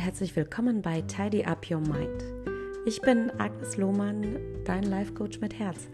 [0.00, 2.24] herzlich willkommen bei Tidy Up Your Mind.
[2.86, 5.90] Ich bin Agnes Lohmann, dein Life Coach mit Herz.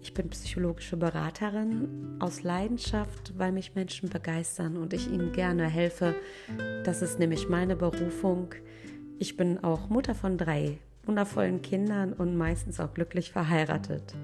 [0.00, 6.14] Ich bin psychologische Beraterin aus Leidenschaft, weil mich Menschen begeistern und ich ihnen gerne helfe.
[6.84, 8.54] Das ist nämlich meine Berufung.
[9.18, 14.14] Ich bin auch Mutter von drei wundervollen Kindern und meistens auch glücklich verheiratet.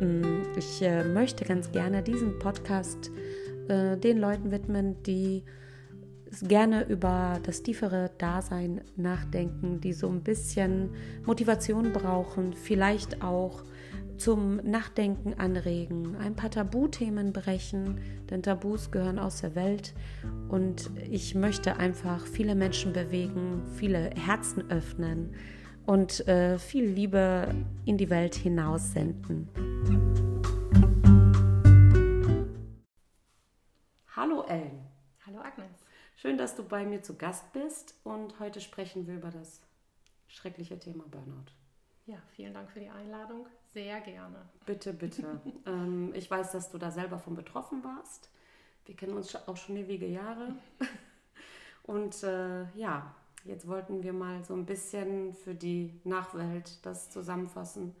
[0.00, 3.12] Mm, ich äh, möchte ganz gerne diesen Podcast
[3.68, 5.44] äh, den Leuten widmen, die
[6.42, 10.90] gerne über das tiefere Dasein nachdenken, die so ein bisschen
[11.26, 13.62] Motivation brauchen, vielleicht auch
[14.16, 17.98] zum Nachdenken anregen, ein paar Tabuthemen brechen,
[18.28, 19.94] denn Tabus gehören aus der Welt
[20.48, 25.34] und ich möchte einfach viele Menschen bewegen, viele Herzen öffnen
[25.86, 27.54] und äh, viel Liebe
[27.86, 29.48] in die Welt hinaus senden.
[34.14, 34.80] Hallo Ellen.
[35.26, 35.79] Hallo Agnes.
[36.20, 39.62] Schön, dass du bei mir zu Gast bist und heute sprechen wir über das
[40.28, 41.50] schreckliche Thema Burnout.
[42.04, 43.46] Ja, vielen Dank für die Einladung.
[43.72, 44.46] Sehr gerne.
[44.66, 45.40] Bitte, bitte.
[45.66, 48.28] ähm, ich weiß, dass du da selber von betroffen warst.
[48.84, 50.56] Wir kennen uns auch schon ewige Jahre.
[51.84, 57.96] und äh, ja, jetzt wollten wir mal so ein bisschen für die Nachwelt das zusammenfassen,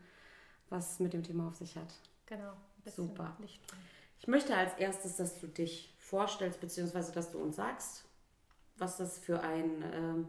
[0.68, 1.94] was mit dem Thema auf sich hat.
[2.26, 2.52] Genau.
[2.84, 3.34] Super.
[4.18, 8.04] Ich möchte als erstes, dass du dich vorstellst, beziehungsweise dass du uns sagst,
[8.80, 10.24] was das für ein, äh,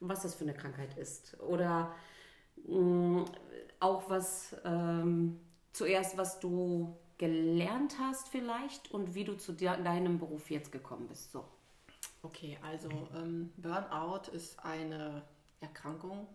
[0.00, 1.38] was das für eine Krankheit ist.
[1.40, 1.94] Oder
[2.66, 3.24] mh, mm,
[3.80, 5.40] auch was ähm,
[5.72, 11.06] zuerst, was du gelernt hast vielleicht und wie du zu dir, deinem Beruf jetzt gekommen
[11.08, 11.32] bist.
[11.32, 11.44] So.
[12.22, 15.22] Okay, also ähm, Burnout ist eine
[15.60, 16.26] Erkrankung,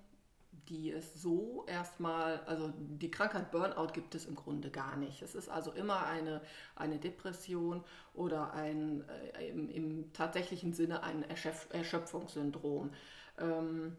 [0.69, 5.22] die es so erstmal, also die Krankheit Burnout gibt es im Grunde gar nicht.
[5.22, 6.41] Es ist also immer eine,
[6.75, 7.83] eine Depression
[8.14, 9.03] oder ein
[9.39, 12.92] äh, im, im, tatsächlichen Sinne ein Erschöpf Erschöpfungssyndrom.
[13.39, 13.95] Ähm,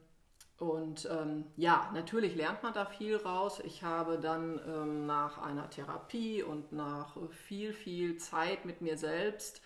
[0.58, 3.60] und ähm, ja, natürlich lernt man da viel raus.
[3.64, 9.62] Ich habe dann ähm, nach einer Therapie und nach viel, viel Zeit mit mir selbst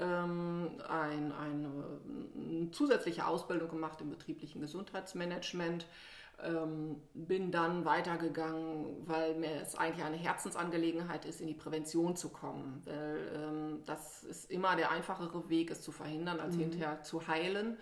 [0.00, 5.86] ähm, ein, eine zusätzliche Ausbildung gemacht im betrieblichen Gesundheitsmanagement
[6.44, 12.30] ähm, bin dann weitergegangen, weil mir es eigentlich eine Herzensangelegenheit ist, in die Prävention zu
[12.30, 12.82] kommen.
[12.84, 16.60] Weil ähm, das ist immer der einfachere Weg, es zu verhindern, als mhm.
[16.60, 17.78] hinterher zu heilen.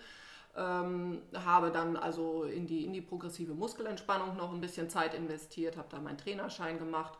[0.56, 5.76] Ähm, habe dann also in die, in die progressive Muskelentspannung noch ein bisschen Zeit investiert,
[5.76, 7.18] habe da meinen Trainerschein gemacht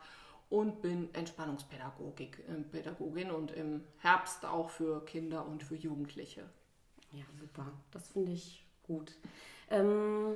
[0.49, 6.49] und bin Entspannungspädagogin und im Herbst auch für Kinder und für Jugendliche.
[7.11, 7.71] Ja, super.
[7.91, 9.13] Das finde ich gut.
[9.69, 10.35] Ähm,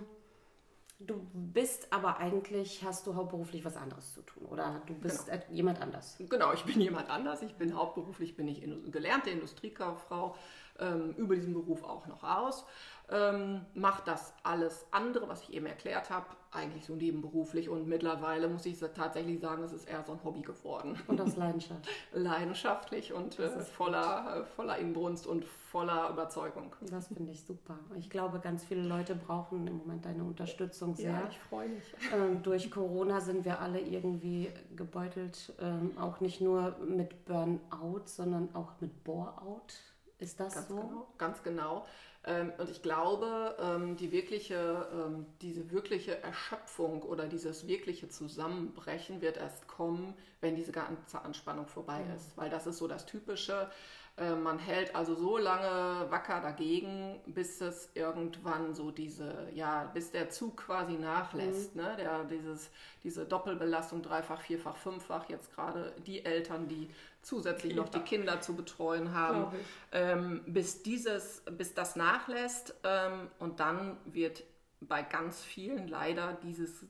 [1.05, 5.41] Du bist aber eigentlich, hast du hauptberuflich was anderes zu tun oder du bist genau.
[5.49, 6.17] jemand anders.
[6.19, 7.41] Genau, ich bin jemand anders.
[7.41, 10.35] Ich bin hauptberuflich, bin ich gelernte Industriekauffrau,
[10.79, 12.65] ähm, über diesen Beruf auch noch aus
[13.13, 17.69] ähm, macht das alles andere, was ich eben erklärt habe, eigentlich so nebenberuflich.
[17.69, 20.97] Und mittlerweile muss ich tatsächlich sagen, es ist eher so ein Hobby geworden.
[21.07, 21.87] Und aus Leidenschaft.
[22.13, 26.75] Leidenschaftlich und äh, voller, äh, voller Inbrunst und voller Überzeugung.
[26.81, 27.77] Das finde ich super.
[27.95, 31.11] Ich glaube, ganz viele Leute brauchen im Moment deine Unterstützung sehr.
[31.11, 31.83] Ja, ich freue mich.
[32.13, 38.49] Ähm, durch Corona sind wir alle irgendwie gebeutelt, ähm, auch nicht nur mit Burnout, sondern
[38.55, 39.92] auch mit Boreout.
[40.23, 40.75] Ist das ganz so?
[40.75, 41.85] Genau, ganz genau.
[42.25, 49.21] Ähm, und ich glaube, ähm, die wirkliche, ähm, diese wirkliche Erschöpfung oder dieses wirkliche Zusammenbrechen
[49.21, 52.37] wird erst kommen, wenn diese ganze Anspannung vorbei ist.
[52.37, 53.69] Weil das ist so das Typische.
[54.15, 60.29] Man hält also so lange wacker dagegen, bis es irgendwann so diese, ja, bis der
[60.29, 61.75] Zug quasi nachlässt.
[61.75, 61.81] Mhm.
[61.81, 61.95] Ne?
[61.97, 62.69] Der, dieses,
[63.03, 66.91] diese Doppelbelastung, dreifach, vierfach, fünffach, jetzt gerade die Eltern, die
[67.23, 69.55] zusätzlich noch die Kinder zu betreuen haben,
[69.91, 72.75] ähm, bis, dieses, bis das nachlässt.
[72.83, 74.43] Ähm, und dann wird
[74.81, 76.85] bei ganz vielen leider dieses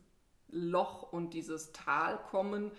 [0.50, 2.72] Loch und dieses Tal kommen,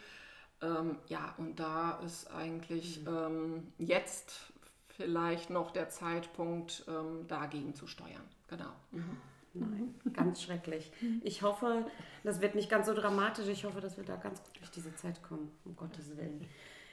[0.62, 3.08] ähm, ja, und da ist eigentlich mhm.
[3.08, 4.52] ähm, jetzt
[4.88, 8.22] vielleicht noch der Zeitpunkt, ähm, dagegen zu steuern.
[8.48, 8.72] Genau.
[8.92, 9.16] Mhm.
[9.56, 10.90] Nein, ganz schrecklich.
[11.22, 11.86] Ich hoffe,
[12.24, 13.46] das wird nicht ganz so dramatisch.
[13.46, 16.44] Ich hoffe, dass wir da ganz gut durch diese Zeit kommen, um Gottes Willen.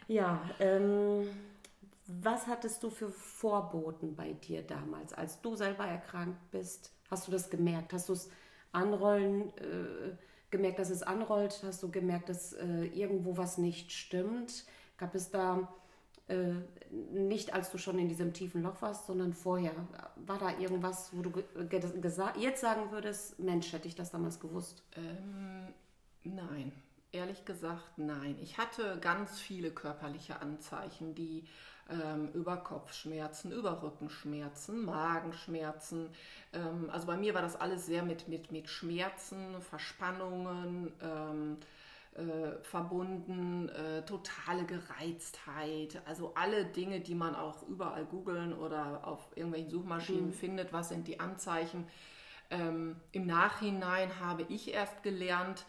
[0.07, 1.27] Ja, ähm,
[2.07, 6.91] was hattest du für Vorboten bei dir damals, als du selber erkrankt bist?
[7.09, 7.93] Hast du das gemerkt?
[7.93, 8.29] Hast du es
[8.71, 10.15] anrollen äh,
[10.49, 11.61] gemerkt, dass es anrollt?
[11.63, 14.65] Hast du gemerkt, dass äh, irgendwo was nicht stimmt?
[14.97, 15.67] Gab es da
[16.27, 16.55] äh,
[17.11, 19.73] nicht, als du schon in diesem tiefen Loch warst, sondern vorher?
[20.15, 21.31] War da irgendwas, wo du
[22.37, 24.83] jetzt sagen würdest, Mensch, hätte ich das damals gewusst?
[24.95, 25.73] Ähm,
[26.23, 26.71] nein.
[27.11, 28.37] Ehrlich gesagt nein.
[28.41, 31.45] Ich hatte ganz viele körperliche Anzeichen, die
[31.89, 36.09] ähm, über Kopfschmerzen, über Rückenschmerzen, Magenschmerzen.
[36.53, 40.93] Ähm, also bei mir war das alles sehr mit, mit, mit Schmerzen, Verspannungen.
[41.01, 41.57] Ähm,
[42.13, 49.29] äh, verbunden, äh, totale Gereiztheit, also alle Dinge, die man auch überall googeln oder auf
[49.35, 50.33] irgendwelchen Suchmaschinen mhm.
[50.33, 51.87] findet, was sind die Anzeichen.
[52.49, 55.65] Ähm, Im Nachhinein habe ich erst gelernt,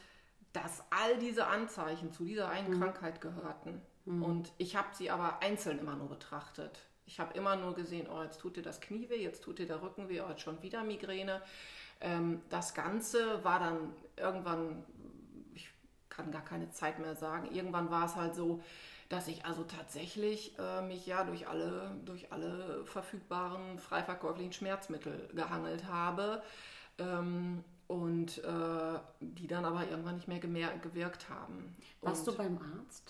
[0.53, 2.81] dass all diese Anzeichen zu dieser einen mhm.
[2.81, 3.81] Krankheit gehörten.
[4.05, 4.23] Mhm.
[4.23, 6.79] Und ich habe sie aber einzeln immer nur betrachtet.
[7.07, 9.67] Ich habe immer nur gesehen, oh, jetzt tut dir das Knie weh, jetzt tut dir
[9.67, 11.43] der Rücken weh, oh, jetzt schon wieder Migräne.
[12.01, 14.85] Ähm, das Ganze war dann irgendwann,
[15.55, 15.69] ich
[16.09, 18.63] kann gar keine Zeit mehr sagen, irgendwann war es halt so,
[19.09, 25.29] dass ich also tatsächlich äh, mich ja durch alle, durch alle verfügbaren frei verkäuflichen Schmerzmittel
[25.35, 26.43] gehangelt habe.
[26.99, 31.77] Ähm, und äh, die dann aber irgendwann nicht mehr gewirkt haben.
[32.01, 33.05] Warst und du beim Arzt?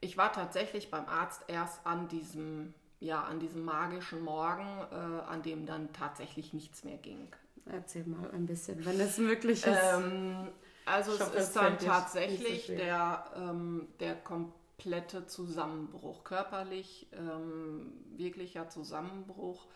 [0.00, 5.42] Ich war tatsächlich beim Arzt erst an diesem, ja, an diesem magischen Morgen, äh, an
[5.42, 7.28] dem dann tatsächlich nichts mehr ging.
[7.66, 9.78] Erzähl mal ein bisschen, wenn es möglich ist.
[9.94, 10.48] Ähm,
[10.86, 19.66] also es ist dann tatsächlich so der, ähm, der komplette Zusammenbruch, körperlich ähm, wirklicher Zusammenbruch.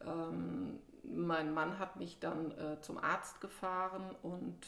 [0.00, 4.58] Ähm, mein Mann hat mich dann äh, zum Arzt gefahren und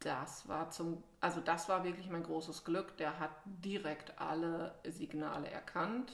[0.00, 2.96] das war zum, also das war wirklich mein großes Glück.
[2.96, 6.12] Der hat direkt alle Signale erkannt,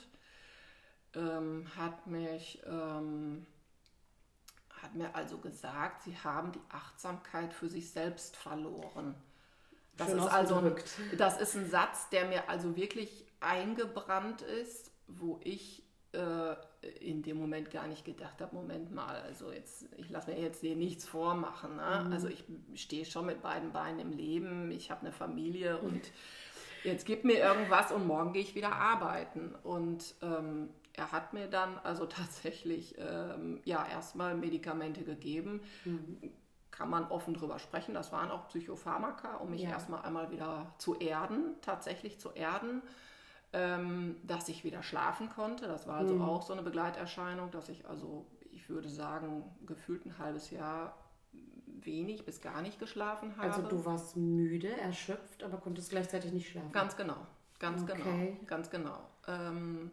[1.14, 3.46] ähm, hat mich, ähm,
[4.82, 9.14] hat mir also gesagt, sie haben die Achtsamkeit für sich selbst verloren.
[9.96, 10.74] Das Schön ist also ein,
[11.18, 15.81] das ist ein Satz, der mir also wirklich eingebrannt ist, wo ich
[17.00, 20.60] in dem Moment gar nicht gedacht habe, Moment mal, also jetzt, ich lasse mir jetzt
[20.60, 21.76] hier nichts vormachen.
[21.76, 22.04] Ne?
[22.06, 22.12] Mhm.
[22.12, 22.44] Also ich
[22.74, 26.00] stehe schon mit beiden Beinen im Leben, ich habe eine Familie und
[26.84, 29.54] jetzt gib mir irgendwas und morgen gehe ich wieder arbeiten.
[29.62, 35.62] Und ähm, er hat mir dann also tatsächlich ähm, ja erstmal Medikamente gegeben.
[35.84, 36.32] Mhm.
[36.70, 37.94] Kann man offen drüber sprechen.
[37.94, 39.70] Das waren auch Psychopharmaka, um mich ja.
[39.70, 42.82] erstmal einmal wieder zu erden, tatsächlich zu erden
[43.52, 45.66] ähm, dass ich wieder schlafen konnte.
[45.66, 46.22] Das war also mhm.
[46.22, 50.96] auch so eine Begleiterscheinung, dass ich also, ich würde sagen, gefühlt ein halbes Jahr
[51.64, 53.52] wenig bis gar nicht geschlafen habe.
[53.52, 56.72] Also du warst müde, erschöpft, aber konntest gleichzeitig nicht schlafen.
[56.72, 57.26] Ganz genau,
[57.58, 58.02] ganz okay.
[58.02, 59.00] genau, ganz genau.
[59.26, 59.90] Ähm,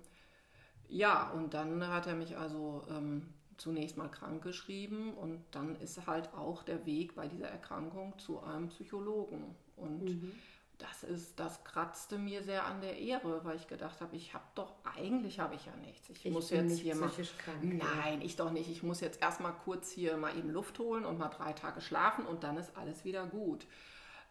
[0.88, 6.08] ja, und dann hat er mich also ähm, zunächst mal krank geschrieben und dann ist
[6.08, 9.56] halt auch der Weg bei dieser Erkrankung zu einem Psychologen.
[9.76, 10.32] Und mhm
[10.80, 14.46] das ist, das kratzte mir sehr an der Ehre, weil ich gedacht habe, ich habe
[14.56, 16.10] doch, eigentlich habe ich ja nichts.
[16.10, 17.10] Ich, ich muss jetzt hier mal.
[17.10, 18.70] Krank, nein, ich doch nicht.
[18.70, 22.26] Ich muss jetzt erstmal kurz hier mal eben Luft holen und mal drei Tage schlafen
[22.26, 23.68] und dann ist alles wieder gut.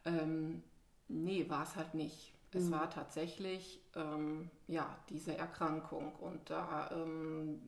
[0.07, 0.63] Ähm,
[1.09, 2.33] nee, war es halt nicht.
[2.55, 2.71] Es mhm.
[2.73, 7.61] war tatsächlich ähm, ja diese Erkrankung und da ähm,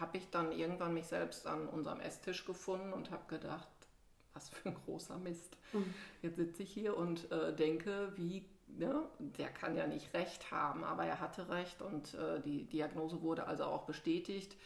[0.00, 3.68] habe ich dann irgendwann mich selbst an unserem Esstisch gefunden und habe gedacht,
[4.34, 5.56] was für ein großer Mist.
[5.72, 5.94] Mhm.
[6.22, 10.84] Jetzt sitze ich hier und äh, denke, wie, ne, der kann ja nicht recht haben,
[10.84, 14.56] aber er hatte recht und äh, die Diagnose wurde also auch bestätigt.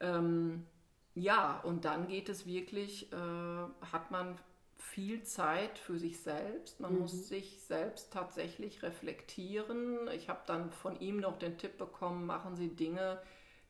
[0.00, 0.66] Ähm,
[1.14, 4.38] ja, und dann geht es wirklich, äh, hat man
[4.76, 6.80] viel Zeit für sich selbst.
[6.80, 7.00] Man mhm.
[7.00, 10.08] muss sich selbst tatsächlich reflektieren.
[10.14, 13.20] Ich habe dann von ihm noch den Tipp bekommen, machen Sie Dinge,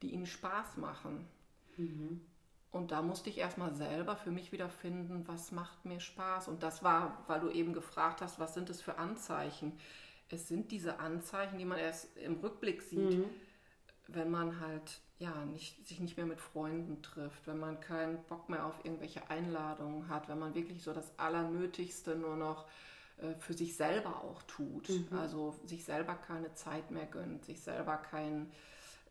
[0.02, 1.26] die Ihnen Spaß machen.
[1.76, 2.20] Mhm.
[2.76, 6.48] Und da musste ich erstmal selber für mich wieder finden, was macht mir Spaß.
[6.48, 9.78] Und das war, weil du eben gefragt hast, was sind es für Anzeichen?
[10.28, 13.24] Es sind diese Anzeichen, die man erst im Rückblick sieht, mhm.
[14.08, 18.48] wenn man halt ja nicht, sich nicht mehr mit Freunden trifft, wenn man keinen Bock
[18.48, 22.66] mehr auf irgendwelche Einladungen hat, wenn man wirklich so das Allernötigste nur noch
[23.18, 24.90] äh, für sich selber auch tut.
[24.90, 25.18] Mhm.
[25.18, 28.52] Also sich selber keine Zeit mehr gönnt, sich selber keinen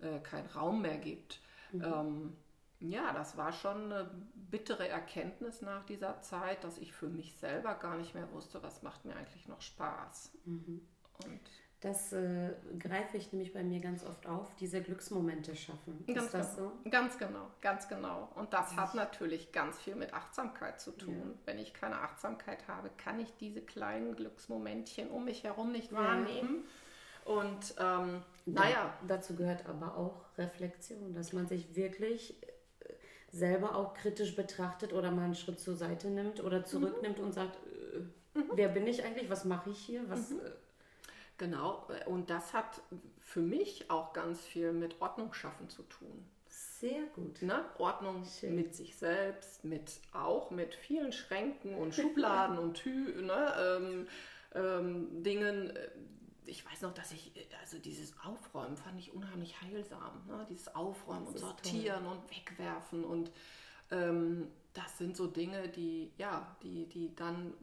[0.01, 1.39] äh, kein Raum mehr gibt.
[1.71, 1.83] Mhm.
[1.83, 2.37] Ähm,
[2.79, 7.75] ja, das war schon eine bittere Erkenntnis nach dieser Zeit, dass ich für mich selber
[7.75, 10.31] gar nicht mehr wusste, was macht mir eigentlich noch Spaß.
[10.45, 10.81] Mhm.
[11.23, 11.39] Und
[11.81, 16.03] das äh, greife ich nämlich bei mir ganz oft auf, diese Glücksmomente schaffen.
[16.07, 16.71] Ganz Ist das genau.
[16.83, 16.89] so?
[16.89, 18.29] Ganz genau, ganz genau.
[18.35, 21.35] Und das ich hat natürlich ganz viel mit Achtsamkeit zu tun.
[21.35, 21.39] Ja.
[21.45, 26.63] Wenn ich keine Achtsamkeit habe, kann ich diese kleinen Glücksmomentchen um mich herum nicht wahrnehmen.
[27.25, 27.31] Ja.
[27.33, 28.93] Und ähm, naja.
[29.07, 32.35] dazu gehört aber auch Reflexion, dass man sich wirklich
[33.35, 37.25] selber auch kritisch betrachtet oder mal einen Schritt zur Seite nimmt oder zurücknimmt mhm.
[37.25, 37.57] und sagt,
[37.93, 38.51] äh, mhm.
[38.53, 40.31] wer bin ich eigentlich, was mache ich hier, was...
[40.31, 40.39] Mhm.
[40.39, 40.51] Äh,
[41.37, 42.81] genau, und das hat
[43.19, 46.25] für mich auch ganz viel mit Ordnung schaffen zu tun.
[46.47, 47.41] Sehr gut.
[47.41, 47.65] Ne?
[47.77, 48.55] Ordnung Schön.
[48.55, 53.53] mit sich selbst, mit auch mit vielen Schränken und Schubladen und Tü, ne?
[53.59, 54.07] ähm,
[54.53, 55.73] ähm, Dingen.
[56.47, 60.25] Ich weiß noch, dass ich, äh, also dieses Aufräumen fand ich unheimlich heilsam.
[60.27, 60.45] Ne?
[60.49, 62.13] Dieses Aufräumen und Sortieren toll.
[62.13, 63.31] und Wegwerfen und
[63.91, 67.53] ähm, das sind so Dinge, die, ja, die, die dann,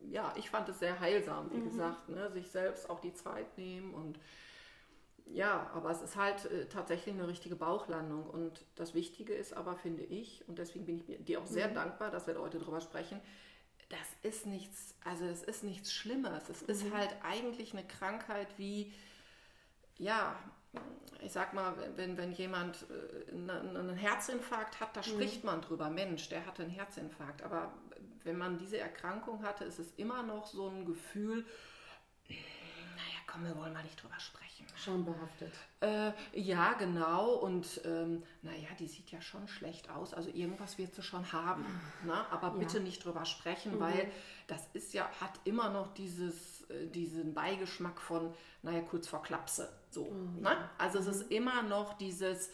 [0.00, 1.64] ja, ich fand es sehr heilsam, wie mhm.
[1.64, 2.30] gesagt, ne?
[2.30, 4.18] sich selbst auch die Zeit nehmen und
[5.30, 8.24] ja, aber es ist halt äh, tatsächlich eine richtige Bauchlandung.
[8.28, 11.74] Und das Wichtige ist aber, finde ich, und deswegen bin ich dir auch sehr mhm.
[11.74, 13.20] dankbar, dass wir heute darüber sprechen,
[13.88, 16.48] das ist nichts, also es ist nichts Schlimmes.
[16.48, 16.68] Es mhm.
[16.68, 18.92] ist halt eigentlich eine Krankheit wie,
[19.96, 20.38] ja,
[21.20, 25.04] ich sag mal, wenn, wenn jemand äh, einen Herzinfarkt hat, da mhm.
[25.04, 27.42] spricht man drüber, Mensch, der hatte einen Herzinfarkt.
[27.42, 27.72] Aber
[28.24, 31.46] wenn man diese Erkrankung hatte, ist es immer noch so ein Gefühl,
[33.30, 34.66] komm, wir wollen mal nicht drüber sprechen.
[34.76, 35.52] Schambehaftet.
[35.80, 37.34] Äh, ja, genau.
[37.34, 40.14] Und ähm, naja, die sieht ja schon schlecht aus.
[40.14, 41.64] Also irgendwas wird sie schon haben.
[42.04, 42.14] Ne?
[42.30, 42.54] Aber ja.
[42.54, 43.80] bitte nicht drüber sprechen, mhm.
[43.80, 44.10] weil
[44.46, 48.32] das ist ja, hat immer noch dieses, äh, diesen Beigeschmack von,
[48.62, 49.68] naja, kurz vor Klapse.
[49.90, 50.04] So.
[50.04, 50.42] Mhm.
[50.42, 50.70] Ne?
[50.78, 51.08] Also mhm.
[51.08, 52.50] es ist immer noch dieses,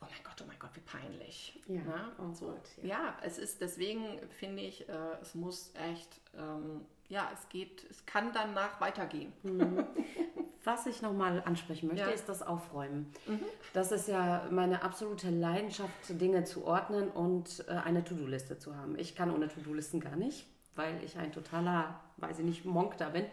[0.00, 1.60] oh mein Gott, oh mein Gott, wie peinlich.
[1.66, 2.12] Ja, ne?
[2.18, 2.46] oh so.
[2.46, 2.88] Gott, ja.
[2.88, 3.16] ja.
[3.22, 8.32] es ist deswegen, finde ich, äh, es muss echt, ähm, ja, es geht, es kann
[8.32, 9.32] danach weitergehen.
[9.42, 9.84] Mhm.
[10.64, 12.10] Was ich nochmal ansprechen möchte, ja.
[12.10, 13.12] ist das Aufräumen.
[13.26, 13.40] Mhm.
[13.74, 18.98] Das ist ja meine absolute Leidenschaft, Dinge zu ordnen und äh, eine To-Do-Liste zu haben.
[18.98, 23.10] Ich kann ohne To-Do-Listen gar nicht, weil ich ein totaler, weiß ich nicht, Monk da
[23.10, 23.26] bin.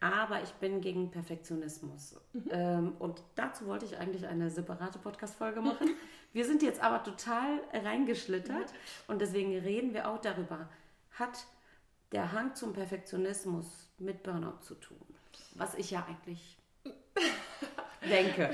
[0.00, 2.20] Aber ich bin gegen Perfektionismus.
[2.34, 2.42] Mhm.
[2.50, 5.94] Ähm, und dazu wollte ich eigentlich eine separate Podcast-Folge machen.
[6.34, 8.74] Wir sind jetzt aber total reingeschlittert
[9.08, 10.68] und deswegen reden wir auch darüber.
[11.12, 11.46] Hat
[12.12, 15.00] der Hang zum Perfektionismus mit Burnout zu tun?
[15.54, 16.58] Was ich ja eigentlich
[18.08, 18.50] denke.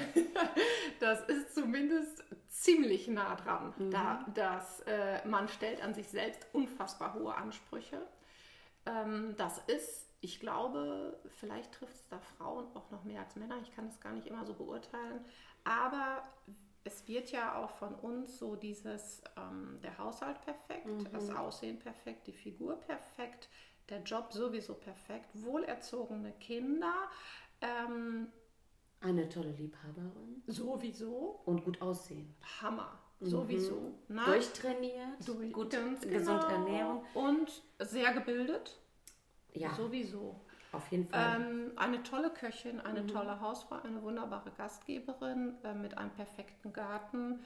[1.00, 3.75] Das ist zumindest ziemlich nah dran.
[3.76, 3.90] Mhm.
[3.90, 8.00] Da, dass, äh, man stellt an sich selbst unfassbar hohe Ansprüche.
[8.87, 13.56] Ähm, das ist, ich glaube, vielleicht trifft es da Frauen auch noch mehr als Männer.
[13.62, 15.25] Ich kann das gar nicht immer so beurteilen.
[15.64, 16.23] Aber
[16.84, 21.08] es wird ja auch von uns so dieses, ähm, der Haushalt perfekt, mhm.
[21.12, 23.48] das Aussehen perfekt, die Figur perfekt,
[23.88, 26.94] der Job sowieso perfekt, wohlerzogene Kinder,
[27.60, 28.28] ähm,
[29.02, 30.42] eine tolle Liebhaberin.
[30.46, 31.40] Sowieso.
[31.44, 32.34] Und gut aussehen.
[32.60, 33.00] Hammer.
[33.18, 33.26] Mhm.
[33.26, 33.94] Sowieso.
[34.08, 34.20] Mhm.
[34.24, 35.26] Durchtrainiert.
[35.26, 35.98] Durch, gut, genau.
[36.00, 37.00] gesund ernähren.
[37.14, 38.78] Und sehr gebildet.
[39.54, 39.74] Ja.
[39.74, 40.40] Sowieso.
[40.72, 41.40] Auf jeden Fall.
[41.40, 43.08] Ähm, eine tolle Köchin, eine mhm.
[43.08, 47.40] tolle Hausfrau, eine wunderbare Gastgeberin äh, mit einem perfekten Garten,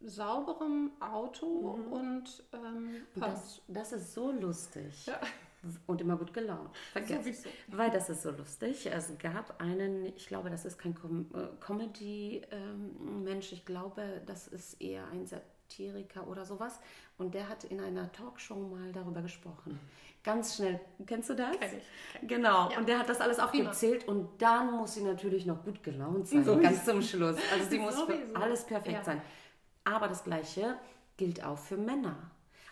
[0.00, 1.92] sauberem Auto mhm.
[1.92, 5.06] und ähm, das, das, ist so lustig.
[5.06, 5.20] Ja
[5.86, 6.70] und immer gut gelaunt.
[6.92, 7.46] Vergesst.
[7.68, 8.86] Weil das ist so lustig.
[8.86, 14.48] Es gab einen, ich glaube, das ist kein Com äh, Comedy-Mensch, ähm, ich glaube, das
[14.48, 16.80] ist eher ein Satiriker oder sowas.
[17.18, 19.78] Und der hat in einer Talkshow mal darüber gesprochen.
[20.24, 20.80] Ganz schnell.
[21.06, 21.56] Kennst du das?
[21.58, 22.18] Kenn ich.
[22.18, 22.70] Kenn genau.
[22.70, 22.78] Ja.
[22.78, 26.42] Und der hat das alles aufgezählt und dann muss sie natürlich noch gut gelaunt sein.
[26.42, 27.36] So ganz zum Schluss.
[27.52, 29.04] Also sie muss für alles perfekt ja.
[29.04, 29.20] sein.
[29.84, 30.78] Aber das Gleiche
[31.18, 32.16] gilt auch für Männer.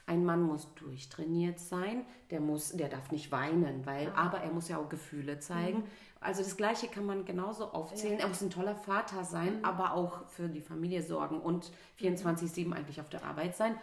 [0.06, 4.14] Ein Mann muss durchtrainiert sein, der, muss, der darf nicht weinen, weil, ja.
[4.14, 5.78] aber er muss ja auch Gefühle zeigen.
[5.78, 5.84] Mhm.
[6.20, 8.18] Also das Gleiche kann man genauso aufzählen.
[8.18, 8.24] Ja.
[8.24, 9.64] Er muss ein toller Vater sein, mhm.
[9.64, 12.72] aber auch für die Familie sorgen und 24-7 mhm.
[12.72, 13.76] eigentlich auf der Arbeit sein.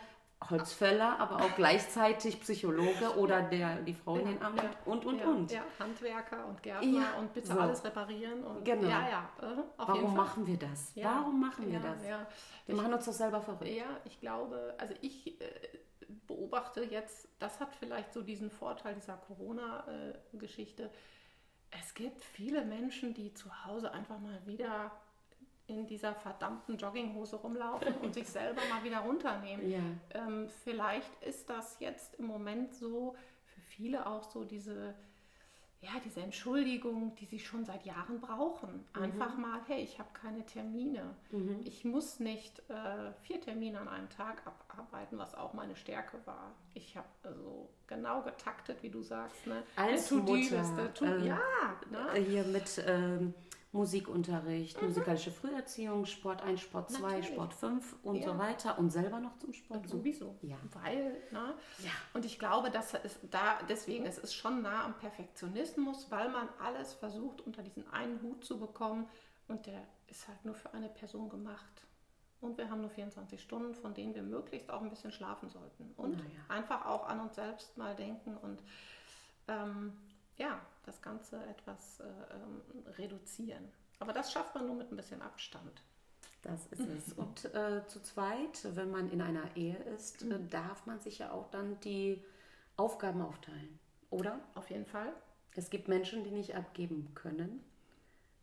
[0.48, 5.19] Holzfäller, aber auch gleichzeitig Psychologe oder der die Frau in den Arm nimmt und und
[5.19, 5.51] ja, und.
[5.51, 7.60] Ja, Handwerker und Gärtner ja, und bitte so.
[7.60, 8.43] alles reparieren.
[8.43, 8.88] Und, genau.
[8.88, 10.93] Ja, ja, uh, Warum machen wir das?
[10.96, 12.01] Warum machen wir das?
[12.03, 12.25] Wir
[12.67, 13.69] ich, machen uns doch selber verrückt.
[13.69, 15.46] Ja, ich glaube, also ich äh,
[16.25, 20.89] beobachte jetzt, das hat vielleicht so diesen Vorteil dieser Corona-Geschichte.
[21.69, 24.91] Es gibt viele Menschen, die zu Hause einfach mal wieder
[25.69, 29.69] in dieser verdammten Jogginghose rumlaufen und sich selber mal wieder runternehmen.
[29.69, 29.79] Ja.
[30.13, 34.95] Ähm, vielleicht ist das jetzt im Moment so für viele auch so diese
[35.81, 38.85] ja, diese Entschuldigung, die sie schon seit Jahren brauchen.
[38.91, 39.41] Einfach mhm.
[39.41, 41.15] mal, hey, ich habe keine Termine.
[41.31, 41.61] Mhm.
[41.63, 46.51] Ich muss nicht äh, vier Termine an einem Tag abarbeiten, was auch meine Stärke war.
[46.73, 49.47] Ich habe also genau getaktet, wie du sagst.
[49.47, 49.63] Ne?
[49.77, 51.01] Als Mutter.
[51.01, 51.39] Äh, ja.
[51.89, 52.13] Ne?
[52.27, 52.83] Hier mit...
[52.85, 53.33] Ähm
[53.71, 54.88] Musikunterricht, mhm.
[54.88, 57.27] musikalische Früherziehung, Sport 1, Sport 2, Natürlich.
[57.27, 58.25] Sport 5 und ja.
[58.25, 59.81] so weiter und selber noch zum Sport.
[59.81, 60.35] Und sowieso.
[60.41, 60.57] Ja.
[60.73, 61.53] Weil, ne?
[61.83, 61.91] ja.
[62.13, 66.49] Und ich glaube, dass es da, deswegen, es ist schon nah am Perfektionismus, weil man
[66.59, 69.07] alles versucht, unter diesen einen Hut zu bekommen
[69.47, 71.85] und der ist halt nur für eine Person gemacht.
[72.41, 75.91] Und wir haben nur 24 Stunden, von denen wir möglichst auch ein bisschen schlafen sollten.
[75.97, 76.25] Und ja.
[76.47, 78.63] einfach auch an uns selbst mal denken und
[79.47, 79.93] ähm,
[80.38, 80.59] ja,
[80.89, 82.62] das Ganze etwas äh, ähm,
[82.98, 83.72] reduzieren.
[84.00, 85.84] Aber das schafft man nur mit ein bisschen Abstand.
[86.41, 87.13] Das ist es.
[87.17, 91.31] Und äh, zu zweit, wenn man in einer Ehe ist, äh, darf man sich ja
[91.31, 92.24] auch dann die
[92.75, 93.79] Aufgaben aufteilen,
[94.10, 94.39] oder?
[94.55, 95.13] Auf jeden Fall.
[95.55, 97.63] Es gibt Menschen, die nicht abgeben können.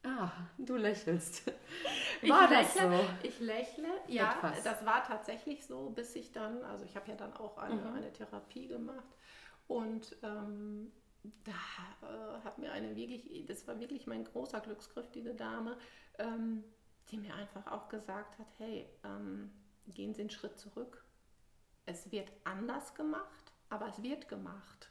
[0.04, 1.46] Ah, du lächelst.
[2.22, 3.04] War ich das lächle, so?
[3.22, 4.62] Ich lächle, ja, Etwas.
[4.62, 7.94] das war tatsächlich so, bis ich dann, also ich habe ja dann auch eine, mhm.
[7.94, 9.16] eine Therapie gemacht
[9.66, 10.92] und ähm,
[11.44, 11.52] da
[12.08, 15.76] äh, hat mir eine wirklich, das war wirklich mein großer Glücksgriff, diese Dame,
[16.18, 16.64] ähm,
[17.10, 19.50] die mir einfach auch gesagt hat, hey, ähm,
[19.88, 21.04] gehen Sie einen Schritt zurück.
[21.84, 24.90] Es wird anders gemacht, aber es wird gemacht.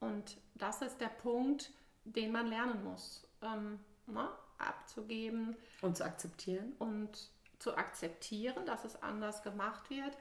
[0.00, 1.72] Und das ist der Punkt,
[2.04, 3.26] den man lernen muss.
[3.42, 4.28] Ähm, ne?
[4.58, 5.56] Abzugeben.
[5.80, 6.72] Und zu akzeptieren.
[6.78, 10.16] Und zu akzeptieren, dass es anders gemacht wird.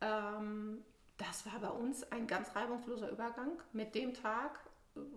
[0.00, 0.84] Ähm,
[1.16, 3.52] das war bei uns ein ganz reibungsloser Übergang.
[3.72, 4.58] Mit dem Tag,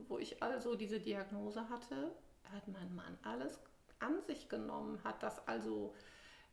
[0.07, 2.11] wo ich also diese Diagnose hatte,
[2.53, 3.59] hat mein Mann alles
[4.00, 5.93] an sich genommen, hat das also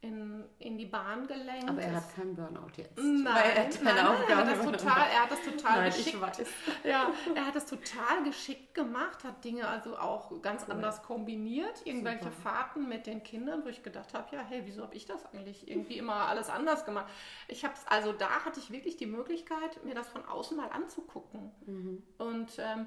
[0.00, 1.68] in, in die Bahn gelenkt.
[1.68, 2.96] Aber er hat keinen Burnout jetzt.
[2.98, 3.96] Nein, er, nein,
[4.28, 6.46] er, hat das total, er hat das total nein, geschickt.
[6.84, 10.74] Ja, er hat das total geschickt gemacht, hat Dinge also auch ganz cool.
[10.74, 11.84] anders kombiniert.
[11.84, 12.36] Irgendwelche Super.
[12.42, 15.68] Fahrten mit den Kindern, wo ich gedacht habe, ja, hey, wieso habe ich das eigentlich
[15.68, 17.10] irgendwie immer alles anders gemacht?
[17.48, 20.68] Ich habe es, also da hatte ich wirklich die Möglichkeit, mir das von außen mal
[20.68, 21.50] anzugucken.
[21.66, 22.02] Mhm.
[22.18, 22.86] Und ähm,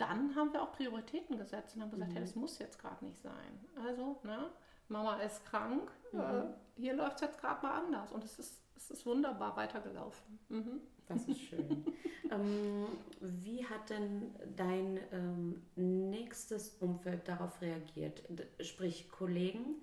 [0.00, 2.14] dann haben wir auch Prioritäten gesetzt und haben gesagt, mhm.
[2.14, 3.60] hey, das muss jetzt gerade nicht sein.
[3.84, 4.50] Also, ne?
[4.88, 6.20] Mama ist krank, mhm.
[6.20, 6.42] äh,
[6.76, 10.38] hier läuft es jetzt gerade mal anders und es ist, es ist wunderbar weitergelaufen.
[10.48, 10.80] Mhm.
[11.06, 11.84] Das ist schön.
[12.30, 12.86] ähm,
[13.20, 18.22] wie hat denn dein ähm, nächstes Umfeld darauf reagiert?
[18.60, 19.76] Sprich Kollegen,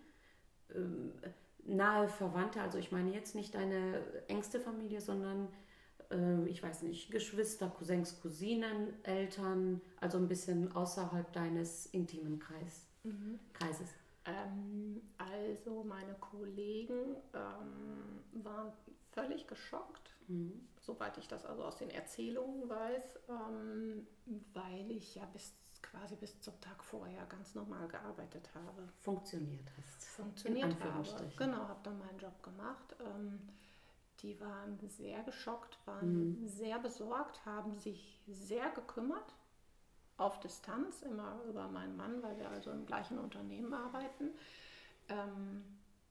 [0.73, 1.13] ähm,
[1.63, 5.49] nahe Verwandte, also ich meine jetzt nicht deine engste Familie, sondern
[6.11, 12.85] ähm, ich weiß nicht, Geschwister, Cousins, Cousinen, Eltern, also ein bisschen außerhalb deines intimen Kreis,
[13.03, 13.39] mhm.
[13.53, 13.89] Kreises.
[14.25, 18.71] Ähm, also meine Kollegen ähm, waren
[19.11, 20.67] völlig geschockt, mhm.
[20.81, 24.07] soweit ich das also aus den Erzählungen weiß, ähm,
[24.53, 28.87] weil ich ja bis quasi bis zum Tag vorher ganz normal gearbeitet habe.
[28.99, 30.03] Funktioniert hast.
[30.03, 31.07] Funktioniert habe.
[31.37, 32.95] Genau, habe dann meinen Job gemacht.
[32.99, 33.39] Ähm,
[34.21, 36.47] die waren sehr geschockt, waren mhm.
[36.47, 39.35] sehr besorgt, haben sich sehr gekümmert
[40.17, 44.31] auf Distanz, immer über meinen Mann, weil wir also im gleichen Unternehmen arbeiten,
[45.09, 45.63] ähm,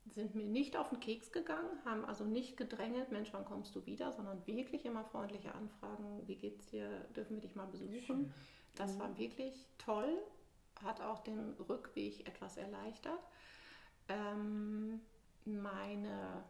[0.09, 3.85] sind mir nicht auf den Keks gegangen, haben also nicht gedrängelt, Mensch, wann kommst du
[3.85, 8.01] wieder, sondern wirklich immer freundliche Anfragen, wie geht's dir, dürfen wir dich mal besuchen.
[8.01, 8.33] Schön.
[8.75, 8.99] Das mhm.
[8.99, 10.17] war wirklich toll,
[10.81, 13.19] hat auch den Rückweg etwas erleichtert.
[14.07, 15.01] Ähm,
[15.43, 16.43] meine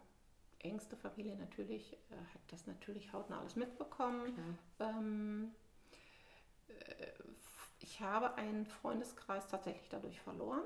[0.60, 4.32] engste Familie natürlich äh, hat das natürlich hautnah alles mitbekommen.
[4.80, 5.54] Ähm,
[6.68, 7.06] äh,
[7.80, 10.64] ich habe einen Freundeskreis tatsächlich dadurch verloren,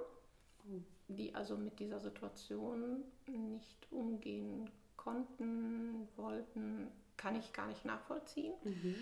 [1.08, 8.54] die also mit dieser Situation nicht umgehen konnten, wollten, kann ich gar nicht nachvollziehen.
[8.64, 8.96] Mhm.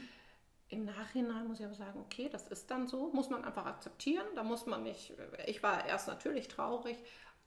[0.68, 4.26] Im Nachhinein muss ich aber sagen, okay, das ist dann so, muss man einfach akzeptieren.
[4.35, 5.12] Da muss man nicht,
[5.46, 6.96] ich war erst natürlich traurig,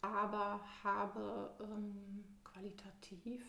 [0.01, 3.43] aber habe ähm, qualitativ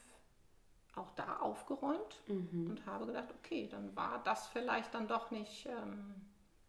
[0.97, 2.71] auch da aufgeräumt mhm.
[2.71, 6.15] und habe gedacht, okay, dann war das vielleicht dann doch nicht ähm,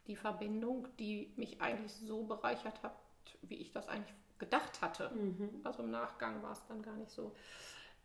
[0.07, 2.95] die Verbindung, die mich eigentlich so bereichert hat,
[3.43, 5.09] wie ich das eigentlich gedacht hatte.
[5.11, 5.61] Mhm.
[5.63, 7.35] Also im Nachgang war es dann gar nicht so.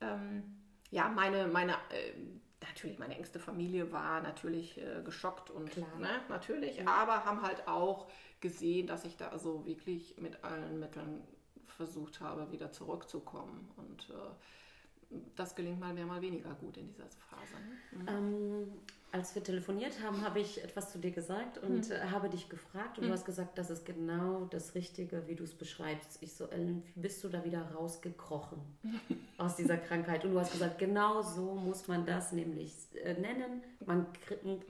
[0.01, 0.57] Ähm,
[0.91, 2.13] ja, meine, meine, äh,
[2.61, 6.87] natürlich meine engste Familie war natürlich äh, geschockt und ne, natürlich, ja.
[6.87, 11.23] aber haben halt auch gesehen, dass ich da also wirklich mit allen Mitteln
[11.71, 17.05] versucht habe, wieder zurückzukommen und äh, das gelingt mal mehr, mal weniger gut in dieser
[17.05, 17.55] Phase.
[17.55, 18.03] Ne?
[18.03, 18.09] Mhm.
[18.09, 18.73] Ähm,
[19.13, 21.95] als wir telefoniert haben, habe ich etwas zu dir gesagt und mhm.
[21.95, 23.09] Äh, habe dich gefragt und mhm.
[23.09, 26.19] du hast gesagt, das ist genau das Richtige, wie du es beschreibst.
[26.23, 28.59] Ich so, Ellen, wie bist du da wieder rausgekrochen
[29.39, 30.25] aus dieser Krankheit?
[30.25, 33.63] Und du hast gesagt, genau so muss man das nämlich äh, nennen.
[33.85, 34.07] Man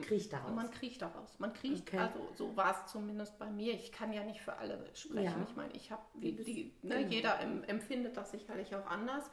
[0.03, 0.55] kriecht daraus.
[0.55, 1.39] Man kriecht daraus.
[1.39, 1.99] Man kriecht, okay.
[1.99, 3.75] also so war es zumindest bei mir.
[3.75, 5.25] Ich kann ja nicht für alle sprechen.
[5.25, 5.47] Ja.
[5.49, 6.35] Ich meine, ich habe, ne,
[6.83, 7.09] genau.
[7.09, 9.31] jeder empfindet das sicherlich auch anders.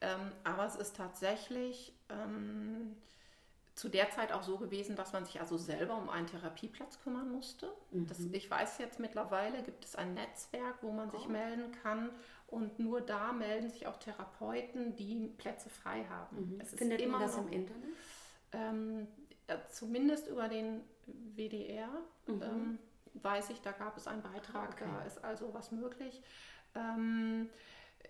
[0.00, 2.96] Ähm, aber es ist tatsächlich ähm,
[3.76, 7.30] zu der Zeit auch so gewesen, dass man sich also selber um einen Therapieplatz kümmern
[7.30, 7.70] musste.
[7.90, 8.06] Mhm.
[8.06, 11.30] Das, ich weiß jetzt mittlerweile gibt es ein Netzwerk, wo man sich oh.
[11.30, 12.10] melden kann
[12.46, 16.54] und nur da melden sich auch Therapeuten, die Plätze frei haben.
[16.54, 16.60] Mhm.
[16.60, 17.90] Es Findet man das noch, im Internet?
[18.52, 19.08] Ähm,
[19.46, 21.90] äh, zumindest über den WDR
[22.26, 22.42] mhm.
[22.42, 22.78] ähm,
[23.14, 24.84] weiß ich, da gab es einen Beitrag, okay.
[24.86, 26.22] da ist also was möglich.
[26.74, 27.50] Ähm,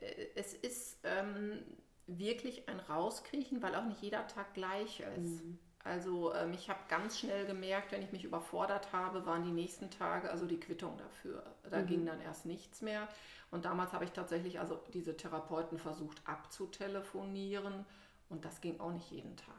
[0.01, 1.65] äh, es ist ähm,
[2.07, 5.45] wirklich ein Rauskriechen, weil auch nicht jeder Tag gleich ist.
[5.45, 5.59] Mhm.
[5.85, 9.89] Also ähm, ich habe ganz schnell gemerkt, wenn ich mich überfordert habe, waren die nächsten
[9.91, 11.45] Tage also die Quittung dafür.
[11.71, 11.87] Da mhm.
[11.87, 13.09] ging dann erst nichts mehr.
[13.51, 17.87] Und damals habe ich tatsächlich also diese Therapeuten versucht abzutelefonieren
[18.29, 19.55] und das ging auch nicht jeden Tag.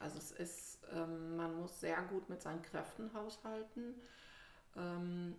[0.00, 3.94] Also es ist, ähm, man muss sehr gut mit seinen Kräften haushalten.
[4.76, 5.36] Ähm,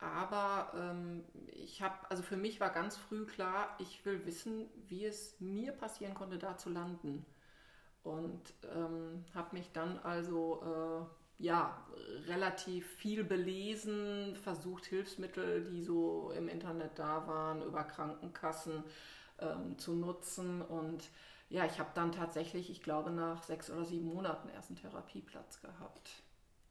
[0.00, 5.04] aber ähm, ich habe, also für mich war ganz früh klar, ich will wissen, wie
[5.04, 7.26] es mir passieren konnte, da zu landen.
[8.02, 11.08] Und ähm, habe mich dann also
[11.38, 11.86] äh, ja
[12.26, 18.84] relativ viel belesen, versucht Hilfsmittel, die so im Internet da waren, über Krankenkassen
[19.38, 20.62] ähm, zu nutzen.
[20.62, 21.10] Und
[21.50, 25.60] ja, ich habe dann tatsächlich, ich glaube, nach sechs oder sieben Monaten erst einen Therapieplatz
[25.60, 26.22] gehabt.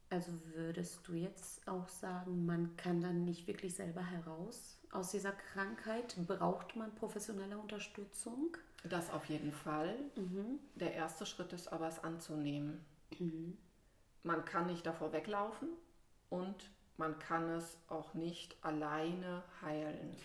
[0.09, 5.31] Also würdest du jetzt auch sagen, man kann dann nicht wirklich selber heraus aus dieser
[5.31, 6.15] Krankheit?
[6.25, 8.57] Braucht man professionelle Unterstützung?
[8.83, 9.95] Das auf jeden Fall.
[10.15, 10.59] Mhm.
[10.75, 12.83] Der erste Schritt ist aber, es anzunehmen.
[13.19, 13.57] Mhm.
[14.23, 15.69] Man kann nicht davor weglaufen
[16.29, 20.15] und man kann es auch nicht alleine heilen.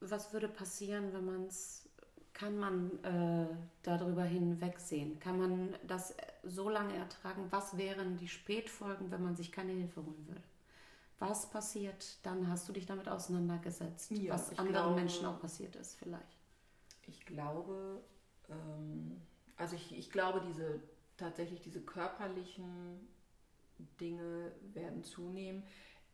[0.00, 1.88] Was würde passieren, wenn man es
[2.34, 3.46] kann man äh,
[3.82, 5.18] darüber hinwegsehen?
[5.20, 7.46] Kann man das so lange ertragen?
[7.50, 10.42] Was wären die Spätfolgen, wenn man sich keine Hilfe holen würde?
[11.20, 12.18] Was passiert?
[12.24, 16.36] Dann hast du dich damit auseinandergesetzt, ja, was anderen glaube, Menschen auch passiert ist, vielleicht.
[17.06, 18.02] Ich glaube,
[18.50, 19.22] ähm,
[19.56, 20.80] also ich, ich glaube, diese
[21.16, 23.08] tatsächlich diese körperlichen
[24.00, 25.62] Dinge werden zunehmen.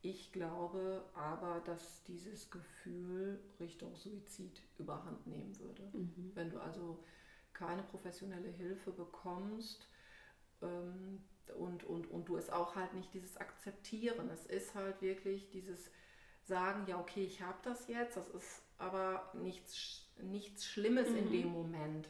[0.03, 5.83] Ich glaube aber, dass dieses Gefühl Richtung Suizid überhand nehmen würde.
[5.93, 6.31] Mhm.
[6.33, 7.03] Wenn du also
[7.53, 9.87] keine professionelle Hilfe bekommst
[10.63, 11.21] ähm,
[11.57, 14.29] und, und, und du es auch halt nicht dieses Akzeptieren.
[14.29, 15.91] Es ist halt wirklich dieses
[16.43, 21.17] Sagen, ja, okay, ich habe das jetzt, das ist aber nichts, nichts Schlimmes mhm.
[21.17, 22.09] in dem Moment.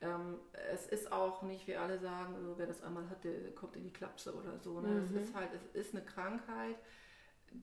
[0.00, 0.38] Ähm,
[0.70, 3.82] es ist auch nicht, wie alle sagen, also wer das einmal hat, der kommt in
[3.82, 4.80] die Klapse oder so.
[4.80, 4.88] Ne?
[4.88, 5.16] Mhm.
[5.16, 6.76] Es ist halt, es ist eine Krankheit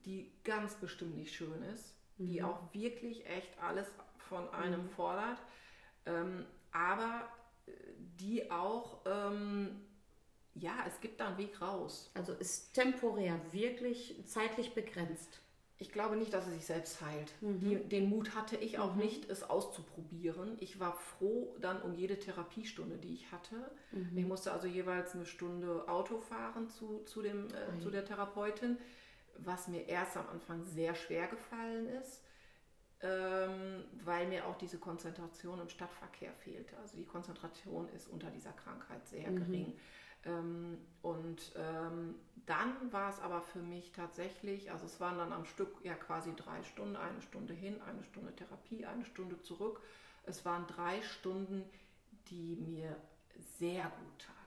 [0.06, 2.28] die ganz bestimmt nicht schön ist, mhm.
[2.28, 3.88] die auch wirklich echt alles
[4.30, 4.90] von einem mhm.
[4.90, 5.40] fordert,
[6.06, 7.28] ähm, aber
[7.66, 7.72] äh,
[8.20, 9.82] die auch, ähm,
[10.56, 12.12] ja, es gibt da einen Weg raus.
[12.14, 15.40] Also ist temporär, wirklich zeitlich begrenzt.
[15.82, 17.32] Ich glaube nicht, dass es sich selbst heilt.
[17.40, 17.60] Mhm.
[17.62, 19.02] Die, den Mut hatte ich auch mhm.
[19.02, 20.58] nicht, es auszuprobieren.
[20.60, 23.72] Ich war froh dann um jede Therapiestunde, die ich hatte.
[23.94, 24.18] Mhm.
[24.18, 28.78] Ich musste also jeweils eine Stunde Auto fahren zu, zu, dem, äh, zu der Therapeutin
[29.46, 32.22] was mir erst am Anfang sehr schwer gefallen ist,
[33.02, 36.76] ähm, weil mir auch diese Konzentration im Stadtverkehr fehlte.
[36.78, 39.36] Also die Konzentration ist unter dieser Krankheit sehr mhm.
[39.38, 39.80] gering.
[40.26, 45.46] Ähm, und ähm, dann war es aber für mich tatsächlich, also es waren dann am
[45.46, 49.82] Stück ja quasi drei Stunden, eine Stunde hin, eine Stunde Therapie, eine Stunde zurück.
[50.26, 51.64] Es waren drei Stunden,
[52.30, 52.96] die mir
[53.60, 54.39] sehr gut taten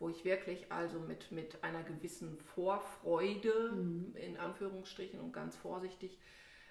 [0.00, 4.16] wo ich wirklich also mit, mit einer gewissen Vorfreude, mhm.
[4.16, 6.18] in Anführungsstrichen und ganz vorsichtig,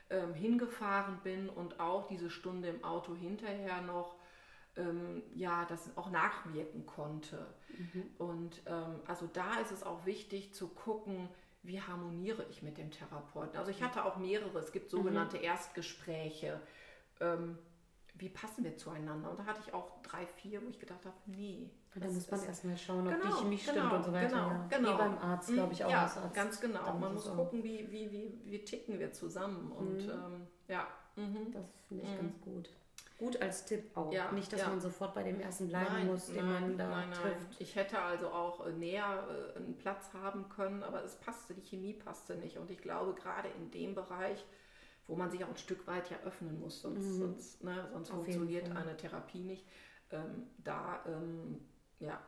[0.10, 4.16] ähm, hingefahren bin und auch diese Stunde im Auto hinterher noch,
[4.76, 7.46] ähm, ja, das auch nachwirken konnte.
[7.78, 8.04] Mhm.
[8.18, 11.30] Und ähm, also da ist es auch wichtig zu gucken,
[11.62, 13.58] wie harmoniere ich mit dem Therapeuten.
[13.60, 15.44] Also ich hatte auch mehrere, es gibt sogenannte mhm.
[15.44, 16.60] Erstgespräche.
[18.20, 19.32] Wie passen wir zueinander?
[19.32, 21.70] Und da hatte ich auch drei, vier, wo ich gedacht habe, nee.
[21.96, 24.28] Da muss man erstmal schauen, ob genau, die Chemie stimmt genau, und so weiter.
[24.28, 24.68] Genau, ja.
[24.70, 24.94] genau.
[24.94, 25.90] Wie beim Arzt, glaube ich, auch.
[25.90, 26.34] Ja, Arzt.
[26.34, 26.94] ganz genau.
[26.98, 29.72] Man muss gucken, wie, wie, wie, wie ticken wir zusammen.
[29.72, 30.12] Und mhm.
[30.12, 30.88] ähm, ja.
[31.16, 31.52] Mhm.
[31.52, 32.18] Das finde ich mhm.
[32.18, 32.70] ganz gut.
[33.18, 34.14] Gut als Tipp auch.
[34.14, 34.70] Ja, Nicht, dass ja.
[34.70, 37.60] man sofort bei dem ersten bleiben nein, muss, den nein, man da nein, trifft.
[37.60, 41.62] Ich hätte also auch äh, näher äh, einen Platz haben können, aber es passte, die
[41.62, 42.58] Chemie passte nicht.
[42.58, 44.46] Und ich glaube, gerade in dem Bereich
[45.10, 47.20] wo man sich auch ein Stück weit ja öffnen muss, sonst, mhm.
[47.20, 49.66] sonst, ne, sonst funktioniert eine Therapie nicht.
[50.12, 51.60] Ähm, da, ähm,
[52.00, 52.22] ja,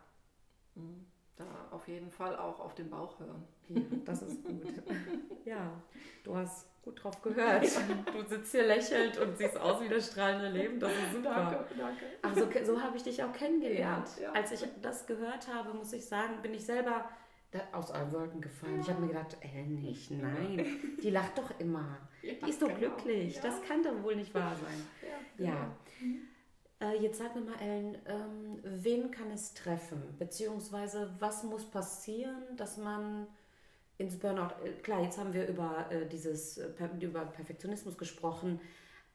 [0.76, 3.44] hm, da auf jeden Fall auch auf den Bauch hören.
[3.70, 4.66] Ja, das ist gut.
[5.46, 5.72] ja,
[6.24, 7.64] du hast gut drauf gehört.
[8.12, 10.80] Du sitzt hier lächelnd und siehst aus wie das strahlende Leben.
[10.80, 11.30] Das ist super.
[11.30, 12.06] Danke, danke.
[12.24, 14.10] Also so habe ich dich auch kennengelernt.
[14.18, 14.32] Ja, ja.
[14.32, 17.08] Als ich das gehört habe, muss ich sagen, bin ich selber
[17.72, 18.76] aus allen Wolken gefallen.
[18.76, 18.82] Ja.
[18.82, 20.66] Ich habe mir gedacht, äh, nicht, nein,
[21.02, 21.98] die lacht doch immer.
[22.24, 22.80] Ja, die ist doch genau.
[22.80, 23.38] glücklich.
[23.38, 23.42] Ja.
[23.42, 24.86] Das kann doch wohl nicht wahr sein.
[25.40, 25.48] Ja.
[25.54, 25.66] Genau.
[26.00, 26.22] Mhm.
[26.80, 30.02] Äh, jetzt sag mir mal, Ellen, ähm, wen kann es treffen?
[30.20, 33.28] Beziehungsweise, was muss passieren, dass man
[33.98, 36.60] ins Burnout, äh, klar, jetzt haben wir über äh, dieses,
[37.00, 38.60] über Perfektionismus gesprochen,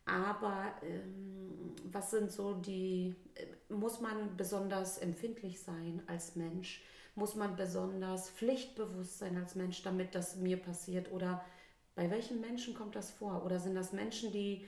[0.04, 6.82] aber ähm, was sind so die, äh, muss man besonders empfindlich sein als Mensch?
[7.16, 11.10] Muss man besonders pflichtbewusst sein als Mensch, damit das mir passiert?
[11.12, 11.42] Oder
[11.94, 13.42] bei welchen Menschen kommt das vor?
[13.44, 14.66] Oder sind das Menschen, die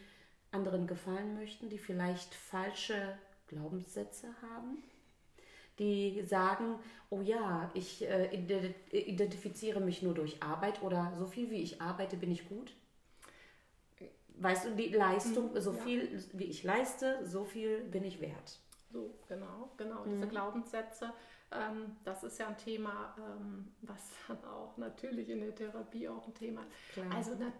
[0.50, 4.82] anderen gefallen möchten, die vielleicht falsche Glaubenssätze haben?
[5.78, 6.76] Die sagen,
[7.10, 8.34] oh ja, ich äh,
[8.90, 12.72] identifiziere mich nur durch Arbeit oder so viel wie ich arbeite, bin ich gut?
[14.38, 15.82] Weißt du, die Leistung, mhm, so ja.
[15.82, 18.58] viel wie ich leiste, so viel bin ich wert.
[18.90, 20.30] So, genau, genau, diese mhm.
[20.30, 21.12] Glaubenssätze
[21.50, 26.26] Ähm, das ist ja ein Thema, ähm, was dann auch natürlich in der Therapie auch
[26.26, 26.92] ein Thema ist.
[26.92, 27.06] Klar.
[27.14, 27.54] Also nat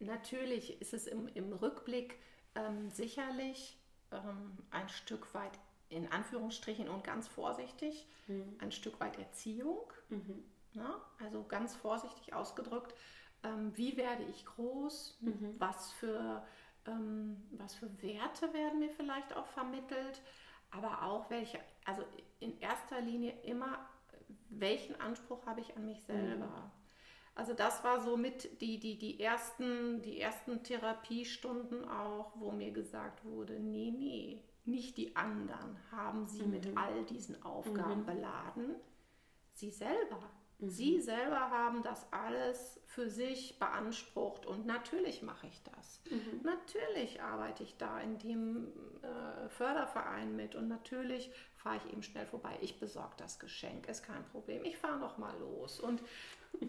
[0.00, 2.18] natürlich ist es im, im Rückblick
[2.54, 3.78] ähm, sicherlich
[4.12, 8.54] ähm, ein Stück weit in Anführungsstrichen und ganz vorsichtig, Mhm.
[8.60, 9.92] ein Stück weit Erziehung.
[10.08, 10.44] Mhm.
[10.74, 10.94] Ne?
[11.18, 12.94] Also ganz vorsichtig ausgedrückt,
[13.42, 15.54] ähm, wie werde ich groß, Mhm.
[15.58, 16.46] was, für,
[16.86, 20.22] ähm, was für Werte werden mir vielleicht auch vermittelt,
[20.70, 22.02] aber auch welche, also
[22.42, 23.78] in erster Linie immer,
[24.50, 26.70] welchen Anspruch habe ich an mich selber.
[27.34, 32.72] Also das war so mit die, die, die, ersten, die ersten Therapiestunden auch, wo mir
[32.72, 38.76] gesagt wurde, nee, nee, nicht die anderen haben sie mit all diesen Aufgaben beladen,
[39.52, 40.20] sie selber.
[40.64, 46.00] Sie selber haben das alles für sich beansprucht und natürlich mache ich das.
[46.44, 48.68] Natürlich arbeite ich da in dem
[49.02, 52.56] äh, Förderverein mit und natürlich fahre ich eben schnell vorbei.
[52.60, 54.64] Ich besorge das Geschenk, ist kein Problem.
[54.64, 56.02] Ich fahre noch mal los und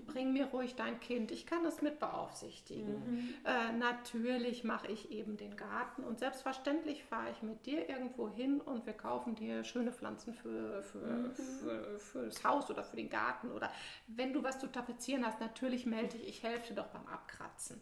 [0.07, 1.31] bring mir ruhig dein Kind.
[1.31, 3.33] Ich kann es mit beaufsichtigen.
[3.45, 8.61] Äh, natürlich mache ich eben den Garten und selbstverständlich fahre ich mit dir irgendwo hin
[8.61, 13.09] und wir kaufen dir schöne Pflanzen für, für, für, für das Haus oder für den
[13.09, 13.51] Garten.
[13.51, 13.71] Oder
[14.07, 17.81] wenn du was zu tapezieren hast, natürlich melde ich, ich helfe dir doch beim Abkratzen.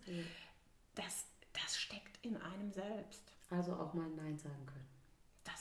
[0.96, 3.24] Das, das steckt in einem selbst.
[3.50, 4.91] Also auch mal Nein sagen können.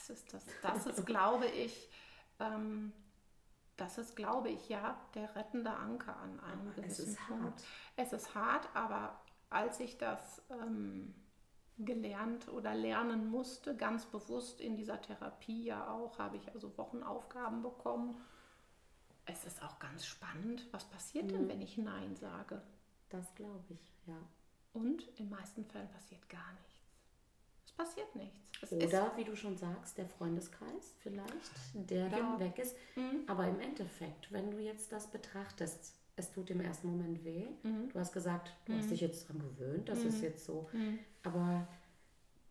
[0.07, 0.45] Das ist das.
[0.61, 1.89] Das ist, glaube ich,
[2.39, 2.91] ähm,
[3.77, 7.43] das ist, glaube ich, ja, der rettende Anker an einem Aber es gewissen ist Punkt.
[7.43, 7.63] hart.
[7.95, 11.13] Es ist hart, aber als ich das ähm,
[11.77, 17.61] gelernt oder lernen musste, ganz bewusst in dieser Therapie ja auch, habe ich also Wochenaufgaben
[17.63, 18.19] bekommen.
[19.25, 21.29] Es ist auch ganz spannend, was passiert Mhm.
[21.31, 22.61] denn, wenn ich Nein sage?
[23.09, 24.17] Das glaube ich, ja.
[24.73, 26.80] Und in meisten Fällen passiert gar nichts.
[27.81, 28.37] Passiert nichts.
[28.61, 32.39] Es Oder wie du schon sagst, der Freundeskreis vielleicht, der dann Ja.
[32.39, 32.75] weg ist.
[32.95, 33.23] Mhm.
[33.25, 37.47] Aber im Endeffekt, wenn du jetzt das betrachtest, es tut im ersten Moment weh.
[37.63, 37.89] Mhm.
[37.91, 40.69] Du hast gesagt, du hast dich jetzt dran gewöhnt, das ist jetzt so.
[40.73, 40.99] Mhm.
[41.23, 41.67] Aber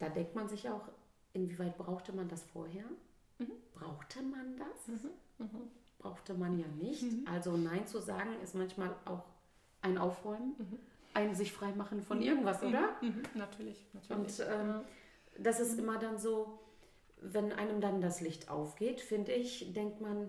[0.01, 0.89] da denkt man sich auch,
[1.33, 2.85] inwieweit brauchte man das vorher?
[3.75, 5.49] Brauchte man das?
[5.99, 7.05] Brauchte man ja nicht.
[7.29, 9.23] Also Nein zu sagen ist manchmal auch
[9.83, 10.55] ein Aufräumen,
[11.15, 12.97] ein sich freimachen von irgendwas, oder?
[13.01, 13.23] Mhm.
[13.35, 14.41] Natürlich, natürlich.
[14.41, 14.81] Und ähm,
[15.39, 16.59] das ist immer dann so,
[17.21, 20.29] wenn einem dann das Licht aufgeht, finde ich, denkt man,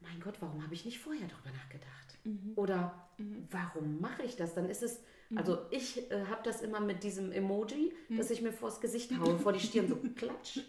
[0.00, 2.18] mein Gott, warum habe ich nicht vorher darüber nachgedacht?
[2.56, 3.08] Oder
[3.50, 4.54] warum mache ich das?
[4.54, 5.00] Dann ist es,
[5.34, 9.38] also ich äh, habe das immer mit diesem Emoji, das ich mir vors Gesicht haue,
[9.38, 10.60] vor die Stirn, so klatsch.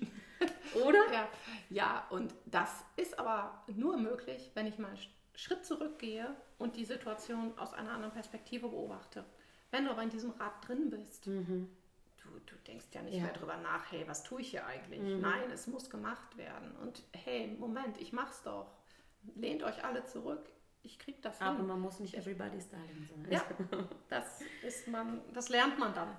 [0.86, 1.00] Oder?
[1.13, 1.30] Ja,
[1.70, 5.00] ja, und das ist aber nur möglich, wenn ich mal einen
[5.36, 9.24] Schritt zurückgehe und die Situation aus einer anderen Perspektive beobachte.
[9.72, 11.28] Wenn du aber in diesem Rad drin bist,
[12.39, 13.24] du, du denkst ja nicht Ja.
[13.24, 15.02] mehr drüber nach, hey, was tue ich hier eigentlich?
[15.21, 16.76] Nein, es muss gemacht werden.
[16.82, 18.71] Und hey, Moment, ich mach's doch.
[19.36, 20.50] Lehnt euch alle zurück,
[20.84, 21.65] ich krieg das Aber hin.
[21.67, 23.28] man muss nicht everybody's darling sein.
[23.32, 23.43] Ja,
[24.10, 26.15] das ist man, das lernt man dann.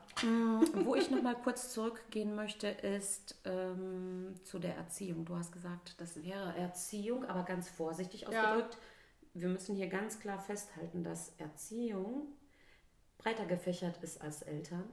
[0.84, 5.24] Wo ich noch mal kurz zurückgehen möchte, ist ähm, zu der Erziehung.
[5.24, 8.28] Du hast gesagt, das wäre Erziehung, aber ganz vorsichtig Ja.
[8.28, 8.78] ausgedrückt.
[9.34, 12.32] Wir müssen hier ganz klar festhalten, dass Erziehung
[13.18, 14.84] breiter gefächert ist als Eltern.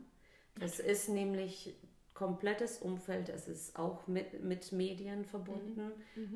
[0.60, 1.76] Das ist nämlich
[2.14, 5.92] komplettes Umfeld, es ist auch mit, mit Medien verbunden.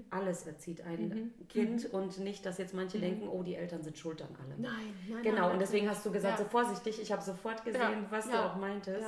[0.10, 4.22] Alles erzieht ein Kind und nicht, dass jetzt manche denken, oh, die Eltern sind schuld
[4.24, 4.60] an allem.
[4.62, 4.74] Nein,
[5.08, 6.46] nein, Genau, nein, und deswegen hast du gesagt, Ja.
[6.46, 9.06] so vorsichtig, ich habe sofort gesehen, Ja, was du ja, auch meintest.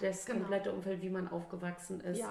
[0.00, 0.38] das genau.
[0.40, 2.24] komplette Umfeld, wie man aufgewachsen ist.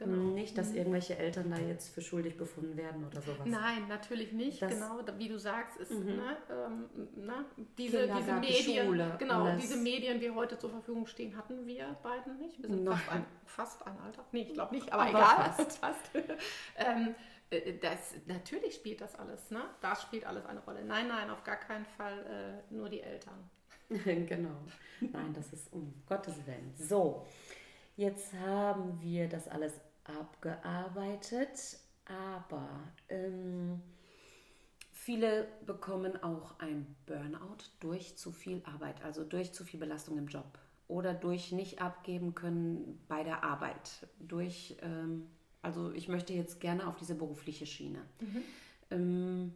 [0.00, 0.32] Genau.
[0.32, 3.44] Nicht, dass irgendwelche Eltern da jetzt für schuldig befunden werden oder sowas.
[3.44, 4.62] Nein, natürlich nicht.
[4.62, 4.76] Das- Mhm.
[4.76, 7.44] genau, wie du sagst, ist ne, ähm, ne,
[7.76, 9.60] diese, diese Medien, Schule, genau, alles.
[9.60, 12.62] diese Medien, die heute zur Verfügung stehen, hatten wir beiden nicht.
[12.62, 12.96] Wir sind Nein.
[12.96, 14.24] fast ein, fast ein Alter.
[14.32, 15.52] Nee, ich glaube nicht, aber, Aber egal.
[15.52, 15.78] fast.
[15.80, 16.10] fast.
[16.78, 17.14] ähm,
[17.50, 19.60] äh, das, natürlich spielt das alles, ne?
[19.82, 20.82] Das spielt alles eine Rolle.
[20.82, 23.50] Nein, nein, auf gar keinen Fall äh, nur die Eltern.
[23.90, 24.56] genau.
[25.00, 26.72] Nein, das ist um Gottes Willen.
[26.78, 27.26] So,
[27.96, 32.68] jetzt haben wir das alles abgearbeitet, aber
[33.08, 33.80] ähm,
[34.92, 40.26] viele bekommen auch ein Burnout durch zu viel Arbeit, also durch zu viel Belastung im
[40.26, 40.58] Job
[40.88, 45.28] oder durch nicht abgeben können bei der Arbeit, durch, ähm,
[45.62, 48.00] also ich möchte jetzt gerne auf diese berufliche Schiene.
[48.90, 49.54] Ähm,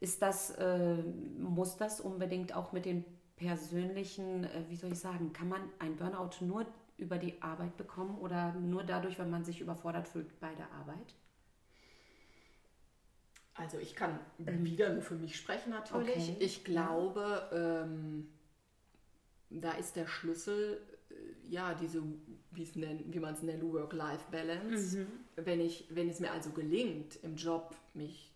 [0.00, 1.02] ist das, äh,
[1.38, 3.04] muss das unbedingt auch mit den
[3.36, 6.66] persönlichen, äh, wie soll ich sagen, kann man ein Burnout nur
[6.98, 11.14] über die Arbeit bekommen oder nur dadurch, wenn man sich überfordert fühlt bei der Arbeit?
[13.54, 16.30] Also ich kann wieder nur für mich sprechen natürlich.
[16.30, 16.36] Okay.
[16.38, 18.28] Ich glaube, ähm,
[19.50, 20.80] da ist der Schlüssel,
[21.10, 21.14] äh,
[21.48, 22.02] ja, diese,
[22.76, 24.98] nennt, wie man es nennt, Work-Life-Balance.
[24.98, 25.06] Mhm.
[25.36, 28.32] Wenn, wenn es mir also gelingt, im Job mich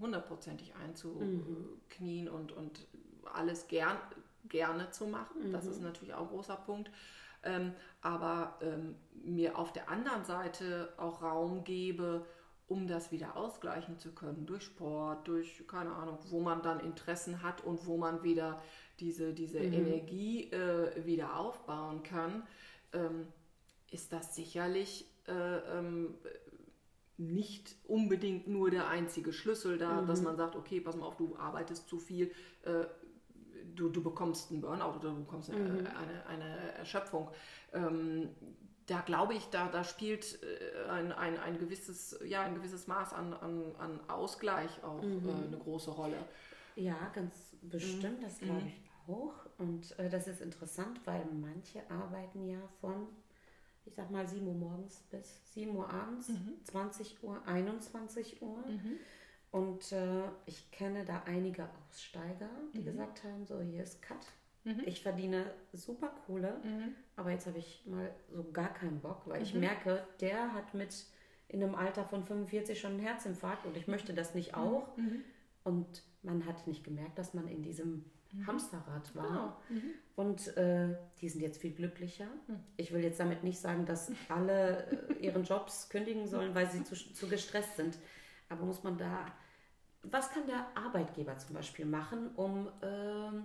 [0.00, 2.34] hundertprozentig einzuknien mhm.
[2.34, 2.86] und, und
[3.34, 3.98] alles gern,
[4.48, 5.52] gerne zu machen, mhm.
[5.52, 6.90] das ist natürlich auch ein großer Punkt.
[7.44, 12.24] Ähm, aber ähm, mir auf der anderen Seite auch Raum gebe,
[12.68, 17.42] um das wieder ausgleichen zu können, durch Sport, durch, keine Ahnung, wo man dann Interessen
[17.42, 18.62] hat und wo man wieder
[19.00, 19.72] diese, diese mhm.
[19.72, 22.44] Energie äh, wieder aufbauen kann,
[22.92, 23.26] ähm,
[23.90, 26.14] ist das sicherlich äh, ähm,
[27.18, 30.06] nicht unbedingt nur der einzige Schlüssel da, mhm.
[30.06, 32.84] dass man sagt, okay, pass mal auf, du arbeitest zu viel, äh,
[33.74, 35.86] du, du bekommst einen Burnout oder du bekommst eine, mhm.
[35.86, 37.28] eine, eine, Erschöpfung.
[37.72, 38.30] Ähm,
[38.86, 43.12] da glaube ich, da, da spielt äh, ein, ein, ein, gewisses, ja, ein gewisses Maß
[43.12, 45.28] an, an, an Ausgleich auch mhm.
[45.28, 46.16] äh, eine große Rolle.
[46.74, 48.68] Ja, ganz bestimmt, das glaube mhm.
[48.68, 49.34] ich auch.
[49.58, 53.08] Und äh, das ist interessant, weil manche arbeiten ja von,
[53.84, 56.54] ich sag mal, 7 Uhr morgens bis 7 Uhr abends, mhm.
[56.64, 58.66] 20 Uhr, 21 Uhr.
[58.66, 58.98] Mhm.
[59.52, 62.84] Und äh, ich kenne da einige Aussteiger, die mhm.
[62.84, 64.26] gesagt haben, so hier ist Cut.
[64.64, 64.82] Mhm.
[64.86, 66.94] Ich verdiene super Kohle, mhm.
[67.16, 69.60] aber jetzt habe ich mal so gar keinen Bock, weil ich mhm.
[69.60, 71.04] merke, der hat mit
[71.48, 74.58] in einem Alter von 45 schon einen Herzinfarkt und ich möchte das nicht mhm.
[74.58, 74.96] auch.
[74.96, 75.22] Mhm.
[75.64, 78.04] Und man hat nicht gemerkt, dass man in diesem
[78.46, 79.60] Hamsterrad war.
[79.70, 80.20] Oh.
[80.22, 82.26] Und äh, die sind jetzt viel glücklicher.
[82.76, 86.82] Ich will jetzt damit nicht sagen, dass alle äh, ihren Jobs kündigen sollen, weil sie
[86.84, 87.98] zu, zu gestresst sind.
[88.48, 89.26] Aber muss man da
[90.02, 93.44] was kann der Arbeitgeber zum Beispiel machen, um ähm,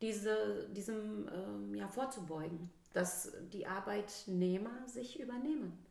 [0.00, 5.86] diese, diesem ähm, ja, vorzubeugen, dass die Arbeitnehmer sich übernehmen?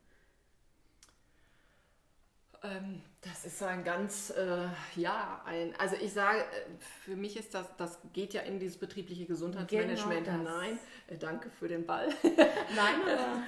[2.63, 6.43] Ähm, das ist ein ganz, äh, ja, ein, also ich sage, äh,
[7.03, 10.79] für mich ist das, das geht ja in dieses betriebliche Gesundheitsmanagement genau hinein.
[11.07, 12.09] Äh, danke für den Ball.
[12.23, 13.43] Nein, aber.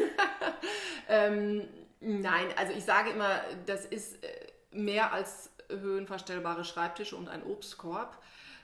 [1.10, 1.68] ähm,
[2.00, 4.28] nein, also ich sage immer, das ist äh,
[4.72, 8.18] mehr als höhenverstellbare Schreibtische und ein Obstkorb.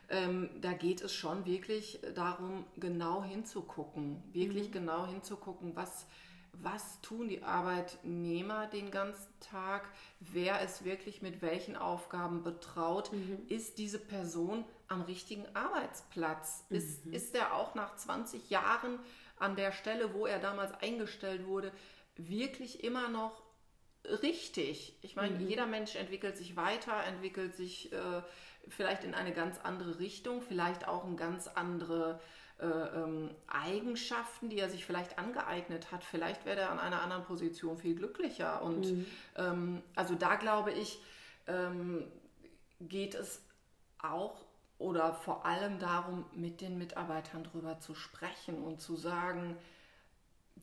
[0.09, 4.73] Ähm, da geht es schon wirklich darum, genau hinzugucken, wirklich mhm.
[4.73, 6.05] genau hinzugucken, was,
[6.51, 9.89] was tun die Arbeitnehmer den ganzen Tag,
[10.19, 13.45] wer ist wirklich mit welchen Aufgaben betraut, mhm.
[13.47, 16.77] ist diese Person am richtigen Arbeitsplatz, mhm.
[16.77, 18.99] ist, ist er auch nach 20 Jahren
[19.39, 21.71] an der Stelle, wo er damals eingestellt wurde,
[22.15, 23.42] wirklich immer noch
[24.21, 24.95] richtig.
[25.01, 25.47] Ich meine, mhm.
[25.47, 28.21] jeder Mensch entwickelt sich weiter, entwickelt sich äh,
[28.67, 32.19] vielleicht in eine ganz andere Richtung, vielleicht auch in ganz andere
[32.59, 36.03] äh, ähm, Eigenschaften, die er sich vielleicht angeeignet hat.
[36.03, 38.61] Vielleicht wäre er an einer anderen Position viel glücklicher.
[38.61, 39.05] Und mhm.
[39.35, 40.99] ähm, also da glaube ich,
[41.47, 42.05] ähm,
[42.79, 43.41] geht es
[43.99, 44.45] auch
[44.77, 49.55] oder vor allem darum, mit den Mitarbeitern drüber zu sprechen und zu sagen,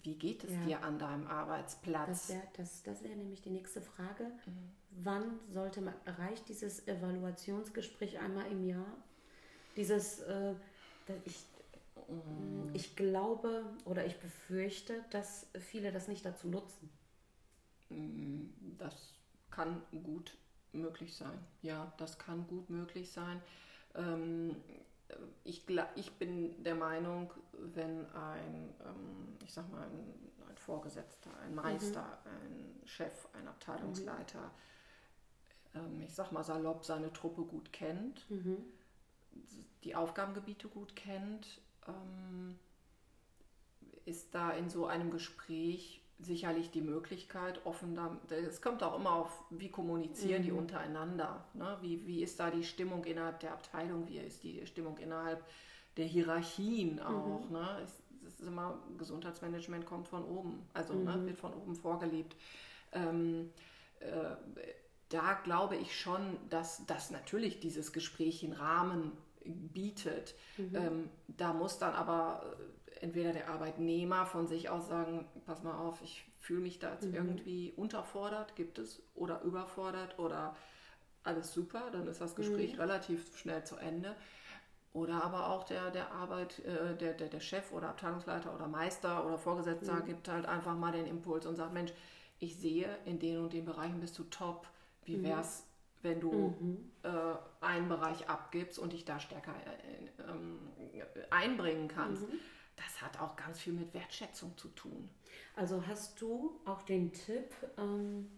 [0.02, 0.64] wie geht es ja.
[0.64, 2.06] dir an deinem Arbeitsplatz?
[2.08, 4.24] Das wäre das, das wär nämlich die nächste Frage.
[4.24, 4.70] Mhm.
[5.02, 8.96] Wann sollte man, reicht dieses Evaluationsgespräch einmal im Jahr?
[9.76, 10.54] Dieses, äh,
[11.24, 11.44] ich,
[12.08, 12.70] mhm.
[12.72, 16.90] ich glaube oder ich befürchte, dass viele das nicht dazu nutzen.
[17.90, 18.52] Mhm.
[18.78, 19.14] Das
[19.50, 20.36] kann gut
[20.72, 21.38] möglich sein.
[21.62, 23.42] Ja, das kann gut möglich sein.
[23.94, 24.56] Ähm,
[25.44, 25.64] ich,
[25.96, 30.14] ich bin der Meinung, wenn ein, ähm, ich sag mal, ein,
[30.48, 32.30] ein Vorgesetzter, ein Meister, mhm.
[32.30, 34.50] ein Chef, ein Abteilungsleiter,
[35.74, 35.80] mhm.
[35.80, 38.58] ähm, ich sag mal salopp, seine Truppe gut kennt, mhm.
[39.84, 42.58] die Aufgabengebiete gut kennt, ähm,
[44.04, 49.12] ist da in so einem Gespräch sicherlich die Möglichkeit, offen da, es kommt auch immer
[49.12, 50.46] auf, wie kommunizieren mhm.
[50.46, 51.76] die untereinander, ne?
[51.80, 55.44] wie, wie ist da die Stimmung innerhalb der Abteilung, wie ist die Stimmung innerhalb
[55.96, 57.00] der Hierarchien mhm.
[57.00, 57.44] auch.
[57.46, 57.52] Mhm.
[57.52, 57.68] Ne?
[57.84, 61.20] Es, ist immer, Gesundheitsmanagement kommt von oben, also ne, mhm.
[61.22, 62.36] ne, wird von oben vorgelebt.
[62.92, 63.50] Ähm,
[64.00, 64.36] äh,
[65.08, 69.12] da glaube ich schon, dass das natürlich dieses Gespräch in Rahmen
[69.44, 70.34] bietet.
[70.58, 70.74] Mhm.
[70.74, 72.56] Ähm, da muss dann aber
[73.00, 77.06] entweder der Arbeitnehmer von sich aus sagen, pass mal auf, ich fühle mich da jetzt
[77.06, 77.14] mhm.
[77.14, 80.56] irgendwie unterfordert, gibt es, oder überfordert oder
[81.22, 82.80] alles super, dann ist das Gespräch mhm.
[82.80, 84.14] relativ schnell zu Ende.
[84.92, 89.24] Oder aber auch der, der Arbeit, äh, der, der, der Chef oder Abteilungsleiter oder Meister
[89.24, 90.06] oder Vorgesetzter mhm.
[90.06, 91.92] gibt halt einfach mal den Impuls und sagt, Mensch,
[92.38, 94.66] ich sehe, in den und den Bereichen bist du top.
[95.04, 95.22] Wie mhm.
[95.24, 95.64] wäre es,
[96.02, 96.90] wenn du mhm.
[97.02, 100.58] äh, einen Bereich abgibst und dich da stärker äh, ähm,
[101.30, 102.28] einbringen kannst?
[102.28, 102.40] Mhm
[102.84, 105.08] das hat auch ganz viel mit Wertschätzung zu tun.
[105.56, 108.30] Also hast du auch den Tipp, ähm,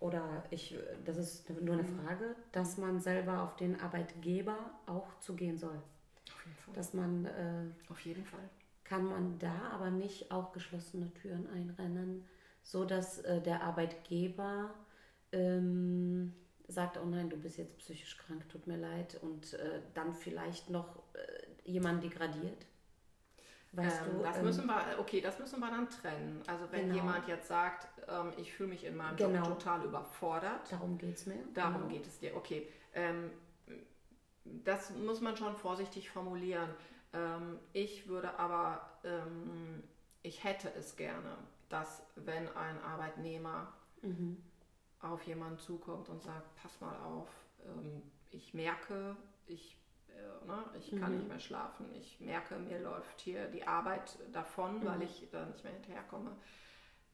[0.00, 2.00] oder ich, das ist nur eine mhm.
[2.00, 5.80] Frage, dass man selber auf den Arbeitgeber auch zugehen soll?
[6.28, 6.74] Auf jeden Fall.
[6.74, 8.48] Dass man äh, auf jeden Fall
[8.84, 12.24] Kann man da aber nicht auch geschlossene Türen einrennen,
[12.62, 14.74] so dass äh, der Arbeitgeber
[15.30, 16.34] ähm,
[16.68, 20.70] sagt, oh nein, du bist jetzt psychisch krank, tut mir leid, und äh, dann vielleicht
[20.70, 22.66] noch äh, jemanden degradiert?
[23.72, 26.42] Weißt ähm, du, das ähm, müssen wir, okay, das müssen wir dann trennen.
[26.46, 26.94] Also wenn genau.
[26.96, 29.46] jemand jetzt sagt, ähm, ich fühle mich in meinem genau.
[29.46, 30.70] Job total überfordert.
[30.70, 31.38] Darum geht es mir.
[31.54, 31.88] Darum genau.
[31.88, 32.68] geht es dir, okay.
[32.92, 33.30] Ähm,
[34.44, 36.68] das muss man schon vorsichtig formulieren.
[37.14, 39.82] Ähm, ich würde aber, ähm,
[40.22, 41.36] ich hätte es gerne,
[41.70, 44.36] dass wenn ein Arbeitnehmer mhm.
[45.00, 47.28] auf jemanden zukommt und sagt, pass mal auf,
[48.30, 49.16] ich merke,
[49.46, 49.81] ich äh,
[50.46, 50.64] ne?
[50.78, 51.18] ich kann mhm.
[51.18, 54.84] nicht mehr schlafen, ich merke, mir läuft hier die Arbeit davon, mhm.
[54.84, 56.36] weil ich da nicht mehr hinterherkomme.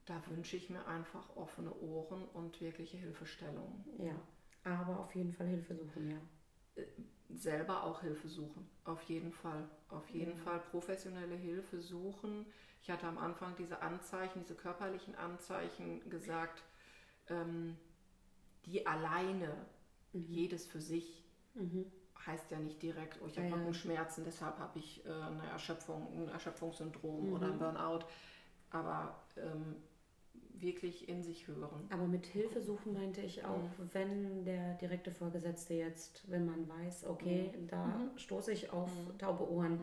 [0.05, 3.85] Da wünsche ich mir einfach offene Ohren und wirkliche Hilfestellung.
[3.99, 4.15] Ja,
[4.63, 6.17] aber auf jeden Fall Hilfe suchen, ja.
[6.75, 6.87] Äh,
[7.31, 9.69] selber auch Hilfe suchen, auf jeden Fall.
[9.89, 10.43] Auf jeden mhm.
[10.43, 12.47] Fall professionelle Hilfe suchen.
[12.81, 16.63] Ich hatte am Anfang diese Anzeichen, diese körperlichen Anzeichen gesagt,
[17.27, 17.77] ähm,
[18.65, 19.67] die alleine,
[20.13, 20.25] mhm.
[20.27, 21.91] jedes für sich, mhm
[22.25, 26.07] heißt ja nicht direkt, oh, ich habe ja, Rückenschmerzen, deshalb habe ich äh, eine Erschöpfung,
[26.15, 27.33] ein Erschöpfungssyndrom mhm.
[27.33, 28.05] oder ein Burnout.
[28.71, 29.75] Aber ähm,
[30.61, 31.87] wirklich in sich hören.
[31.89, 33.89] Aber mit Hilfe suchen meinte ich auch, mhm.
[33.93, 37.67] wenn der direkte Vorgesetzte jetzt, wenn man weiß, okay, mhm.
[37.67, 38.17] da mhm.
[38.17, 39.17] stoße ich auf mhm.
[39.17, 39.79] taube Ohren,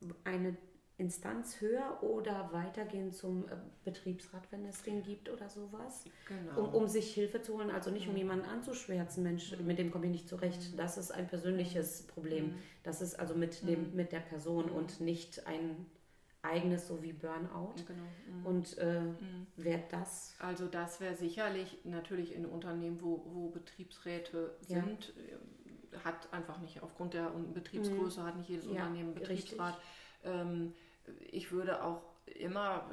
[0.00, 0.14] mhm.
[0.24, 0.56] eine
[0.98, 6.68] Instanz höher oder weitergehen zum äh, Betriebsrat, wenn es den gibt oder sowas, genau.
[6.68, 7.70] um, um, sich Hilfe zu holen.
[7.70, 8.18] Also nicht um mhm.
[8.18, 9.66] jemanden anzuschwärzen, Mensch, mhm.
[9.66, 10.72] mit dem komme ich nicht zurecht.
[10.72, 10.76] Mhm.
[10.78, 12.06] Das ist ein persönliches.
[12.06, 12.54] Problem.
[12.82, 15.86] Das ist also mit, dem, mit der Person und nicht ein
[16.40, 17.74] eigenes, so wie Burnout.
[17.86, 18.48] Genau.
[18.48, 19.02] Und äh,
[19.56, 20.34] wäre das?
[20.38, 25.12] Also das wäre sicherlich natürlich in Unternehmen, wo, wo Betriebsräte sind,
[25.92, 26.04] ja.
[26.04, 29.78] hat einfach nicht, aufgrund der Betriebsgröße hat nicht jedes ja, Unternehmen Betriebsrat.
[30.24, 30.72] Ähm,
[31.30, 32.88] ich würde auch immer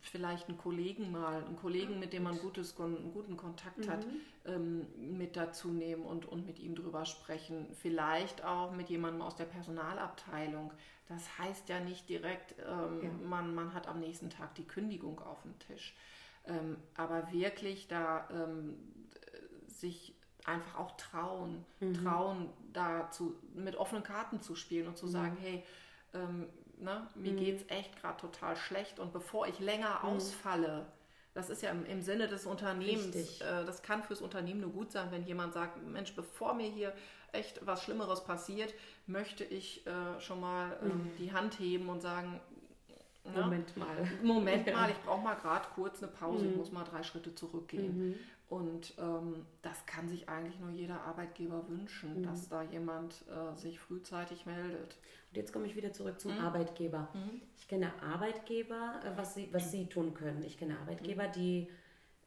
[0.00, 3.90] vielleicht einen Kollegen mal, einen Kollegen, mit dem man gutes, einen guten Kontakt mhm.
[3.90, 4.06] hat,
[4.46, 7.66] ähm, mit dazu nehmen und, und mit ihm drüber sprechen.
[7.74, 10.72] Vielleicht auch mit jemandem aus der Personalabteilung.
[11.08, 13.10] Das heißt ja nicht direkt, ähm, ja.
[13.28, 15.94] man, man hat am nächsten Tag die Kündigung auf dem Tisch.
[16.46, 18.76] Ähm, aber wirklich da ähm,
[19.66, 21.94] sich einfach auch trauen, mhm.
[21.94, 25.10] trauen, da zu, mit offenen Karten zu spielen und zu mhm.
[25.10, 25.64] sagen, hey,
[26.14, 26.46] ähm,
[26.78, 27.36] ne, mir mhm.
[27.36, 30.08] geht es echt gerade total schlecht und bevor ich länger mhm.
[30.08, 30.86] ausfalle,
[31.34, 34.92] das ist ja im, im Sinne des Unternehmens, äh, das kann fürs Unternehmen nur gut
[34.92, 36.92] sein, wenn jemand sagt, Mensch, bevor mir hier
[37.32, 38.72] echt was Schlimmeres passiert,
[39.06, 41.16] möchte ich äh, schon mal ähm, mhm.
[41.18, 42.40] die Hand heben und sagen,
[43.34, 44.08] na, Moment mal.
[44.22, 46.58] Moment mal, ich brauche mal gerade kurz eine Pause, ich mhm.
[46.58, 48.08] muss mal drei Schritte zurückgehen.
[48.08, 48.14] Mhm.
[48.48, 52.22] Und ähm, das kann sich eigentlich nur jeder Arbeitgeber wünschen, mhm.
[52.22, 54.96] dass da jemand äh, sich frühzeitig meldet.
[55.36, 56.40] Jetzt komme ich wieder zurück zum mhm.
[56.40, 57.08] Arbeitgeber.
[57.14, 57.42] Mhm.
[57.58, 60.42] Ich kenne Arbeitgeber, äh, was, sie, was sie tun können.
[60.42, 61.32] Ich kenne Arbeitgeber, mhm.
[61.32, 61.68] die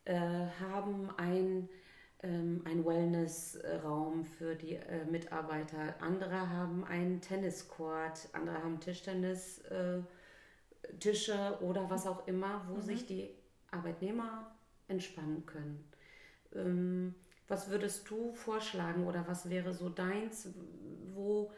[0.05, 0.15] äh,
[0.59, 1.69] haben ein,
[2.23, 5.95] ähm, ein Wellnessraum für die äh, Mitarbeiter.
[6.01, 9.59] Andere haben einen Tenniscourt, andere haben Tischtennis.
[9.59, 10.01] Äh,
[10.99, 12.81] Tische oder was auch immer, wo mhm.
[12.81, 13.29] sich die
[13.71, 14.51] Arbeitnehmer
[14.87, 15.91] entspannen können.
[16.53, 17.15] Ähm,
[17.47, 20.49] was würdest du vorschlagen oder was wäre so deins,
[21.13, 21.51] wo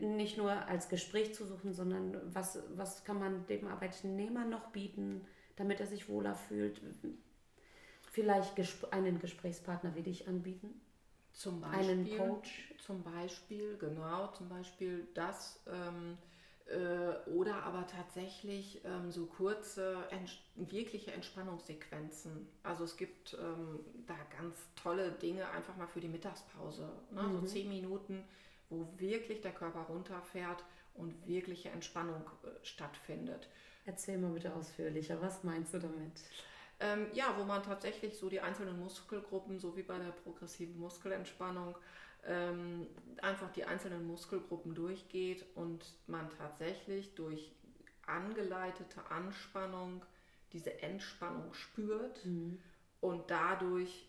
[0.00, 5.26] nicht nur als Gespräch zu suchen, sondern was, was kann man dem Arbeitnehmer noch bieten,
[5.56, 6.80] damit er sich wohler fühlt?
[8.10, 8.54] Vielleicht
[8.92, 10.80] einen Gesprächspartner wie dich anbieten?
[11.32, 12.74] Zum Beispiel, einen Coach?
[12.78, 15.60] Zum Beispiel, genau, zum Beispiel das.
[15.66, 16.16] Ähm,
[16.66, 22.48] äh, oder aber tatsächlich ähm, so kurze, ents wirkliche Entspannungssequenzen.
[22.62, 26.88] Also es gibt ähm, da ganz tolle Dinge einfach mal für die Mittagspause.
[27.10, 27.22] Ne?
[27.22, 27.32] Mhm.
[27.32, 28.24] So zehn Minuten,
[28.74, 30.64] wo wirklich der Körper runterfährt
[30.94, 33.48] und wirkliche Entspannung äh, stattfindet.
[33.86, 36.20] Erzähl mal bitte ausführlicher, was meinst du damit?
[36.80, 41.76] Ähm, ja, wo man tatsächlich so die einzelnen Muskelgruppen, so wie bei der progressiven Muskelentspannung,
[42.26, 42.86] ähm,
[43.22, 47.52] einfach die einzelnen Muskelgruppen durchgeht und man tatsächlich durch
[48.06, 50.04] angeleitete Anspannung
[50.52, 52.60] diese Entspannung spürt mhm.
[53.00, 54.08] und dadurch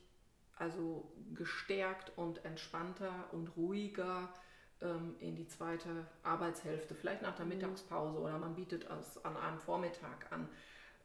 [0.57, 4.33] also gestärkt und entspannter und ruhiger
[4.81, 7.53] ähm, in die zweite Arbeitshälfte, vielleicht nach der mhm.
[7.53, 10.47] Mittagspause oder man bietet es an einem Vormittag an.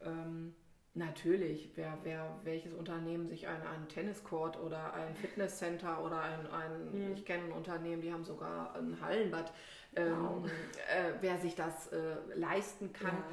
[0.01, 0.55] Ähm,
[0.93, 6.91] Natürlich, wer, wer, welches Unternehmen sich ein, ein Tenniscourt oder ein Fitnesscenter oder ein, ein
[6.91, 7.13] mhm.
[7.13, 9.53] ich kenne ein Unternehmen, die haben sogar ein Hallenbad,
[9.95, 10.45] ähm, wow.
[10.93, 13.23] äh, wer sich das äh, leisten kann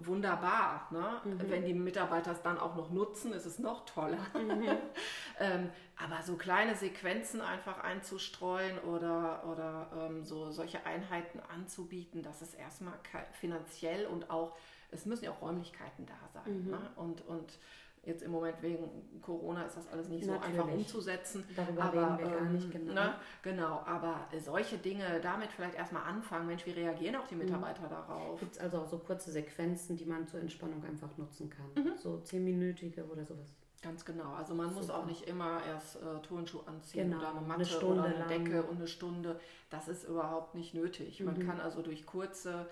[0.00, 0.88] wunderbar.
[0.90, 1.20] Ne?
[1.24, 1.50] Mhm.
[1.50, 4.24] Wenn die Mitarbeiter es dann auch noch nutzen, ist es noch toller.
[4.34, 4.68] Mhm.
[5.40, 12.42] ähm, aber so kleine Sequenzen einfach einzustreuen oder, oder ähm, so solche Einheiten anzubieten, das
[12.42, 12.94] ist erstmal
[13.32, 14.56] finanziell und auch,
[14.90, 16.64] es müssen ja auch Räumlichkeiten da sein.
[16.64, 16.70] Mhm.
[16.70, 16.90] Ne?
[16.96, 17.58] Und, und
[18.04, 20.56] Jetzt im Moment wegen Corona ist das alles nicht Natürlich.
[20.56, 21.44] so einfach umzusetzen.
[21.54, 22.92] Darüber aber, reden wir ähm, gar nicht genau.
[22.94, 26.46] Ne, genau, aber solche Dinge, damit vielleicht erstmal anfangen.
[26.46, 27.44] Mensch, wie reagieren auch die mhm.
[27.44, 27.90] Mitarbeiter mhm.
[27.90, 28.40] darauf?
[28.40, 31.84] Gibt es also auch so kurze Sequenzen, die man zur Entspannung einfach nutzen kann?
[31.84, 31.96] Mhm.
[31.98, 33.48] So zehnminütige oder sowas?
[33.80, 34.32] Ganz genau.
[34.34, 34.80] Also man Super.
[34.80, 37.18] muss auch nicht immer erst äh, Turnschuh anziehen genau.
[37.18, 39.38] oder eine Matte eine oder eine Decke und eine Stunde.
[39.70, 41.20] Das ist überhaupt nicht nötig.
[41.20, 41.26] Mhm.
[41.26, 42.66] Man kann also durch kurze,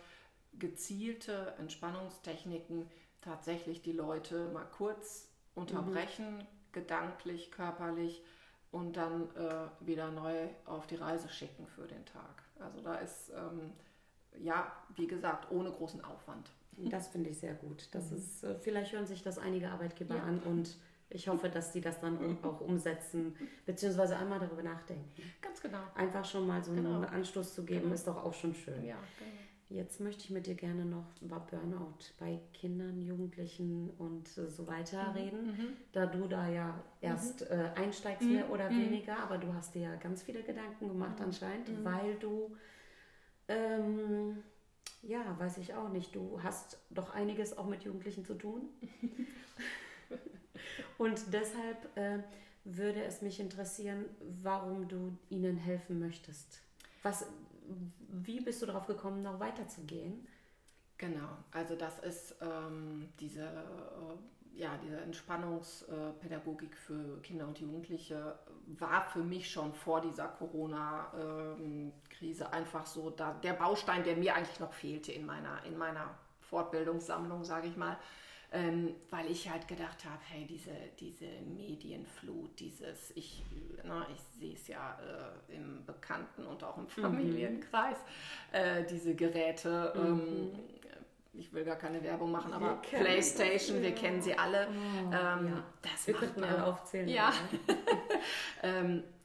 [0.58, 2.88] gezielte Entspannungstechniken
[3.26, 6.46] tatsächlich die Leute mal kurz unterbrechen, mhm.
[6.72, 8.22] gedanklich, körperlich
[8.70, 12.42] und dann äh, wieder neu auf die Reise schicken für den Tag.
[12.60, 13.72] Also da ist, ähm,
[14.38, 16.50] ja, wie gesagt, ohne großen Aufwand.
[16.78, 17.88] Das finde ich sehr gut.
[17.92, 18.16] Das mhm.
[18.18, 20.22] ist, äh, vielleicht hören sich das einige Arbeitgeber ja.
[20.22, 20.76] an und
[21.08, 25.10] ich hoffe, dass die das dann auch umsetzen, beziehungsweise einmal darüber nachdenken.
[25.40, 25.82] Ganz genau.
[25.94, 26.96] Einfach schon mal so genau.
[26.96, 27.94] einen Anstoß zu geben, genau.
[27.94, 28.84] ist doch auch schon schön.
[28.84, 29.45] Ja, genau.
[29.68, 35.10] Jetzt möchte ich mit dir gerne noch über Burnout bei Kindern, Jugendlichen und so weiter
[35.10, 35.16] mhm.
[35.16, 35.76] reden, mhm.
[35.90, 37.56] da du da ja erst mhm.
[37.56, 38.34] äh, einsteigst, mhm.
[38.34, 38.82] mehr oder mhm.
[38.82, 41.24] weniger, aber du hast dir ja ganz viele Gedanken gemacht mhm.
[41.24, 42.56] anscheinend, weil du,
[43.48, 44.38] ähm,
[45.02, 48.68] ja, weiß ich auch nicht, du hast doch einiges auch mit Jugendlichen zu tun.
[50.98, 52.20] und deshalb äh,
[52.62, 54.04] würde es mich interessieren,
[54.42, 56.62] warum du ihnen helfen möchtest.
[57.02, 57.26] Was,
[58.08, 60.26] wie bist du darauf gekommen, noch weiterzugehen?
[60.98, 64.16] Genau, also das ist ähm, diese, äh,
[64.54, 72.86] ja, diese Entspannungspädagogik für Kinder und Jugendliche war für mich schon vor dieser Corona-Krise einfach
[72.86, 77.68] so da, der Baustein, der mir eigentlich noch fehlte in meiner, in meiner Fortbildungssammlung, sage
[77.68, 77.98] ich mal
[78.56, 81.26] ähm, weil ich halt gedacht habe, hey, diese, diese
[81.56, 83.44] Medienflut, dieses, ich,
[83.84, 84.98] na, ich sehe es ja
[85.50, 86.88] äh, im Bekannten- und auch im mhm.
[86.88, 88.58] Familienkreis, mhm.
[88.58, 90.06] äh, diese Geräte, mhm.
[90.06, 90.50] ähm,
[91.34, 94.68] ich will gar keine Werbung machen, aber PlayStation, wir kennen sie alle.
[94.68, 95.64] Oh, ähm, ja.
[95.82, 97.08] das wir könnten alle aufzählen.
[97.08, 97.30] Ja.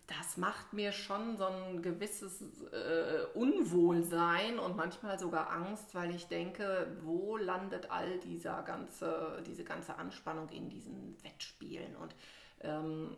[0.08, 2.42] das macht mir schon so ein gewisses
[2.72, 9.64] äh, Unwohlsein und manchmal sogar Angst, weil ich denke, wo landet all dieser ganze, diese
[9.64, 12.16] ganze Anspannung in diesen Wettspielen und
[12.64, 13.16] ähm,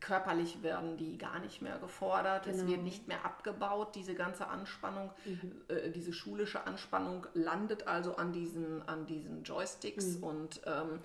[0.00, 2.56] körperlich werden die gar nicht mehr gefordert, genau.
[2.56, 5.62] es wird nicht mehr abgebaut, diese ganze Anspannung, mhm.
[5.68, 10.24] äh, diese schulische Anspannung landet also an diesen, an diesen Joysticks mhm.
[10.24, 11.00] und ähm,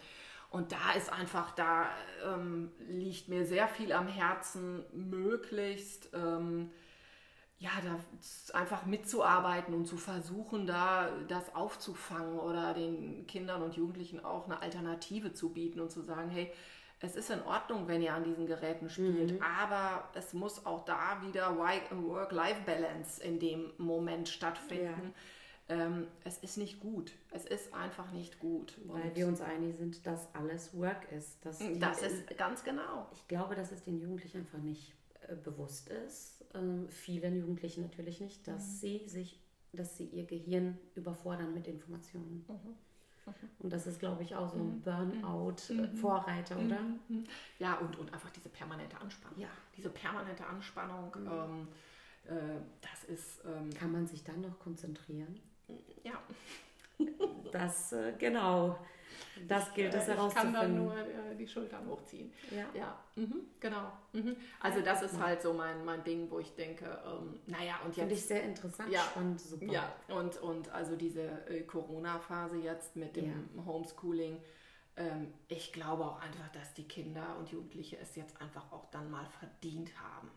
[0.50, 1.86] und da ist einfach, da
[2.26, 6.72] ähm, liegt mir sehr viel am Herzen, möglichst ähm,
[7.60, 14.24] ja, da einfach mitzuarbeiten und zu versuchen, da das aufzufangen oder den Kindern und Jugendlichen
[14.24, 16.52] auch eine Alternative zu bieten und zu sagen, hey,
[17.02, 19.42] es ist in Ordnung, wenn ihr an diesen Geräten spielt, mhm.
[19.42, 25.14] aber es muss auch da wieder Work-Life-Balance in dem Moment stattfinden.
[25.14, 25.14] Ja
[25.70, 27.14] ähm, es ist nicht gut.
[27.32, 28.76] Es ist einfach nicht gut.
[28.86, 31.46] Weil wir uns einig sind, dass alles Work ist.
[31.46, 33.08] Dass die, das ist ganz genau.
[33.14, 34.94] Ich glaube, dass es den Jugendlichen einfach nicht
[35.28, 36.44] äh, bewusst ist.
[36.56, 38.78] Ähm, vielen Jugendlichen natürlich nicht, dass mhm.
[38.78, 39.40] sie sich,
[39.72, 42.46] dass sie ihr Gehirn überfordern mit Informationen.
[42.48, 42.56] Mhm.
[42.56, 42.76] mhm.
[43.60, 44.82] Und das ist, glaube ich, auch so ein mhm.
[44.82, 46.66] Burnout-Vorreiter, äh, mhm.
[46.66, 46.80] oder?
[47.60, 49.40] Ja, und, und einfach diese permanente Anspannung.
[49.40, 49.50] Ja.
[49.78, 51.68] Diese permanente Anspannung, ähm,
[52.26, 53.46] äh, das ist.
[53.46, 55.40] Ähm, Kann man sich dann noch konzentrieren?
[56.04, 56.22] Ja.
[57.52, 58.78] Das, äh, genau.
[59.48, 60.54] Das gilt es herauszufinden.
[60.54, 62.32] Ich kann dann nur äh, die Schultern hochziehen.
[62.52, 62.66] Ja.
[62.74, 63.92] Ja, mhm, genau.
[64.14, 64.36] Mhm.
[64.60, 68.00] Also das ist halt so mein, mein Ding, wo ich denke, ähm, naja, und jetzt...
[68.00, 69.66] Finde ich sehr interessant, ja, spannend, super.
[69.66, 73.66] Ja, und, und also diese äh, Corona-Phase jetzt mit dem ja.
[73.66, 74.42] Homeschooling,
[74.98, 79.10] ähm, ich glaube auch einfach, dass die Kinder und Jugendliche es jetzt einfach auch dann
[79.10, 80.30] mal verdient haben.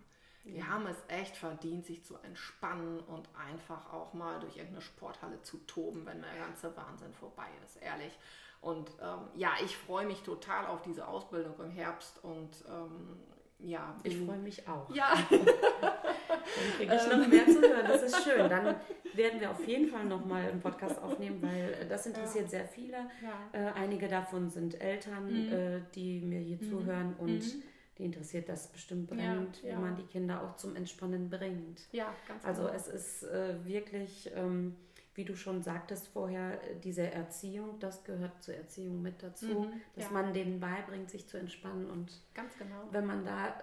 [0.45, 0.67] Die ja.
[0.67, 5.59] haben es echt verdient, sich zu entspannen und einfach auch mal durch irgendeine Sporthalle zu
[5.67, 8.13] toben, wenn der ganze Wahnsinn vorbei ist, ehrlich.
[8.61, 13.19] Und ähm, ja, ich freue mich total auf diese Ausbildung im Herbst und ähm,
[13.59, 13.95] ja.
[14.03, 14.93] Ich freue mich auch.
[14.93, 15.15] Ja.
[15.31, 17.87] Dann kriege ich noch mehr zu hören.
[17.87, 18.51] Das ist schön.
[18.51, 18.75] Dann
[19.15, 22.51] werden wir auf jeden Fall nochmal einen Podcast aufnehmen, weil das interessiert ja.
[22.51, 22.97] sehr viele.
[23.23, 23.69] Ja.
[23.69, 25.53] Äh, einige davon sind Eltern, mhm.
[25.53, 26.69] äh, die mir hier mhm.
[26.69, 27.63] zuhören und mhm
[27.99, 29.77] die interessiert das bestimmt brennt, ja, ja.
[29.77, 31.83] wie man die Kinder auch zum Entspannen bringt.
[31.93, 32.75] Ja, ganz Also genau.
[32.75, 34.77] es ist äh, wirklich, ähm,
[35.15, 40.07] wie du schon sagtest vorher, diese Erziehung, das gehört zur Erziehung mit dazu, mhm, dass
[40.07, 40.11] ja.
[40.11, 42.89] man denen beibringt, sich zu entspannen und ganz genau.
[42.91, 43.55] wenn man da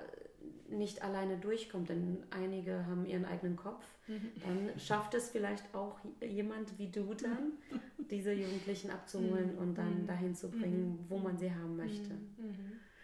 [0.70, 4.32] nicht alleine durchkommt, denn einige haben ihren eigenen Kopf, mhm.
[4.44, 7.54] dann schafft es vielleicht auch jemand wie du dann,
[8.12, 12.12] diese Jugendlichen abzuholen und dann dahin zu bringen, wo man sie haben möchte.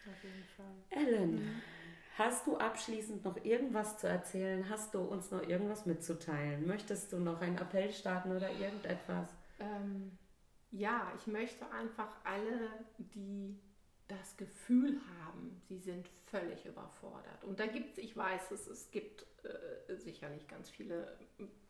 [0.07, 0.75] Auf jeden Fall.
[0.89, 1.61] Ellen,
[2.17, 4.69] hast du abschließend noch irgendwas zu erzählen?
[4.69, 6.67] Hast du uns noch irgendwas mitzuteilen?
[6.67, 9.29] Möchtest du noch einen Appell starten oder irgendetwas?
[9.59, 10.17] Ähm,
[10.71, 13.59] ja, ich möchte einfach alle, die
[14.07, 17.43] das Gefühl haben, sie sind völlig überfordert.
[17.43, 21.17] Und da gibt es, ich weiß es, es gibt äh, sicherlich ganz viele,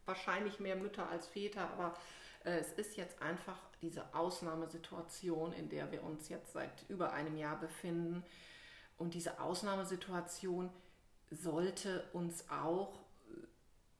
[0.05, 1.93] wahrscheinlich mehr Mütter als Väter, aber
[2.45, 7.59] es ist jetzt einfach diese Ausnahmesituation, in der wir uns jetzt seit über einem Jahr
[7.59, 8.23] befinden.
[8.97, 10.69] Und diese Ausnahmesituation
[11.31, 12.99] sollte uns auch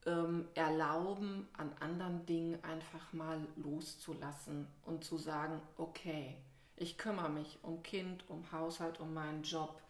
[0.06, 6.38] ähm, erlauben, an anderen Dingen einfach mal loszulassen und zu sagen, okay,
[6.78, 9.82] ich kümmere mich um Kind, um Haushalt, um meinen Job.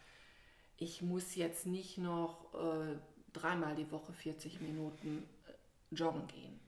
[0.78, 2.96] Ich muss jetzt nicht noch äh,
[3.34, 6.65] dreimal die Woche 40 Minuten äh, joggen gehen.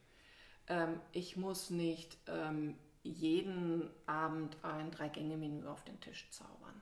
[0.68, 6.82] Ähm, ich muss nicht ähm, jeden Abend ein Drei-Gänge-Menü auf den Tisch zaubern.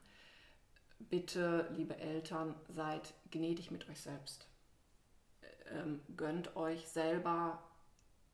[1.00, 4.48] Bitte, liebe Eltern, seid gnädig mit euch selbst
[5.72, 7.62] ähm, gönnt euch selber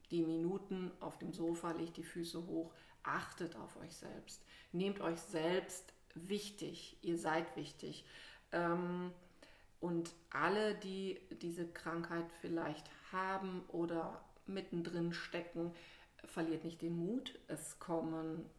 [0.10, 2.74] die Minuten auf dem Sofa, legt die Füße hoch,
[3.04, 8.06] achtet auf euch selbst, nehmt euch selbst wichtig, ihr seid wichtig.
[8.52, 9.12] Ähm,
[9.80, 14.24] und alle, die diese Krankheit vielleicht haben oder
[14.54, 15.74] mittendrin stecken,
[16.26, 17.40] verliert nicht den Mut.
[17.48, 18.50] Es kommen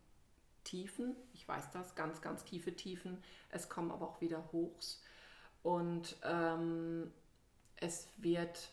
[0.65, 3.23] Tiefen, ich weiß das, ganz, ganz tiefe Tiefen.
[3.51, 5.03] Es kommen aber auch wieder Hochs.
[5.63, 7.13] Und ähm,
[7.77, 8.71] es wird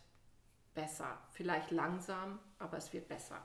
[0.74, 1.18] besser.
[1.32, 3.44] Vielleicht langsam, aber es wird besser.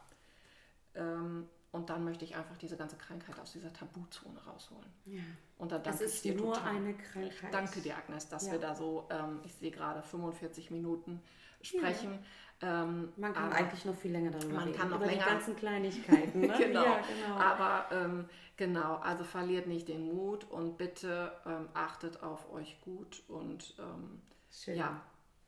[0.94, 4.90] Ähm, und dann möchte ich einfach diese ganze Krankheit aus dieser Tabuzone rausholen.
[5.06, 5.22] Ja.
[5.58, 6.78] Und dann danke es ist dir nur total.
[6.78, 7.54] eine Krankheit.
[7.54, 8.54] Danke dir, Agnes, dass ja.
[8.54, 11.22] wir da so, ähm, ich sehe gerade 45 Minuten
[11.66, 12.12] sprechen.
[12.14, 12.20] Ja.
[12.62, 14.78] Ähm, man kann eigentlich noch viel länger darüber man reden.
[14.78, 15.24] Kann noch über länger.
[15.24, 16.40] die ganzen Kleinigkeiten.
[16.40, 16.54] Ne?
[16.58, 16.84] genau.
[16.86, 17.36] Ja, genau.
[17.38, 23.24] Aber ähm, genau, also verliert nicht den Mut und bitte ähm, achtet auf euch gut
[23.28, 24.78] und ähm, Schön.
[24.78, 25.02] ja,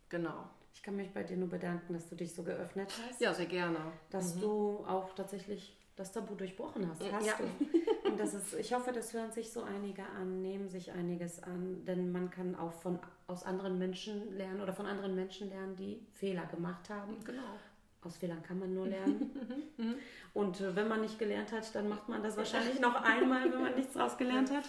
[0.10, 0.50] genau.
[0.74, 3.22] Ich kann mich bei dir nur bedanken, dass du dich so geöffnet hast.
[3.22, 3.80] Ja, sehr gerne.
[4.10, 4.42] Dass mhm.
[4.42, 7.02] du auch tatsächlich das Tabu durchbrochen hast.
[7.12, 7.34] Hast ja.
[7.38, 7.46] du.
[8.18, 11.86] Und das ist, ich hoffe, das hören sich so einige an, nehmen sich einiges an,
[11.86, 12.98] denn man kann auch von,
[13.28, 17.16] aus anderen Menschen lernen oder von anderen Menschen lernen, die Fehler gemacht haben.
[17.24, 17.60] Genau.
[18.02, 19.32] Aus Fehlern kann man nur lernen.
[19.78, 19.94] Mhm.
[20.34, 23.62] Und äh, wenn man nicht gelernt hat, dann macht man das wahrscheinlich noch einmal, wenn
[23.62, 24.64] man nichts daraus gelernt hat.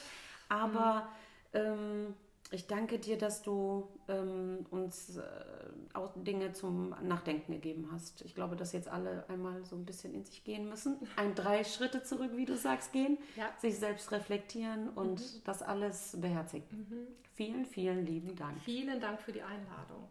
[0.50, 1.08] Aber
[1.54, 1.58] mhm.
[1.58, 2.14] ähm,
[2.50, 5.22] ich danke dir, dass du ähm, uns äh,
[5.92, 8.22] auch Dinge zum Nachdenken gegeben hast.
[8.22, 10.96] Ich glaube, dass jetzt alle einmal so ein bisschen in sich gehen müssen.
[11.16, 13.50] Ein drei Schritte zurück, wie du sagst, gehen, ja.
[13.60, 15.42] sich selbst reflektieren und mhm.
[15.44, 16.66] das alles beherzigen.
[16.70, 17.06] Mhm.
[17.34, 18.58] Vielen, vielen lieben Dank.
[18.60, 20.08] Vielen Dank für die Einladung.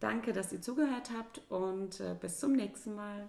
[0.00, 3.28] Danke, dass ihr zugehört habt und äh, bis zum nächsten Mal.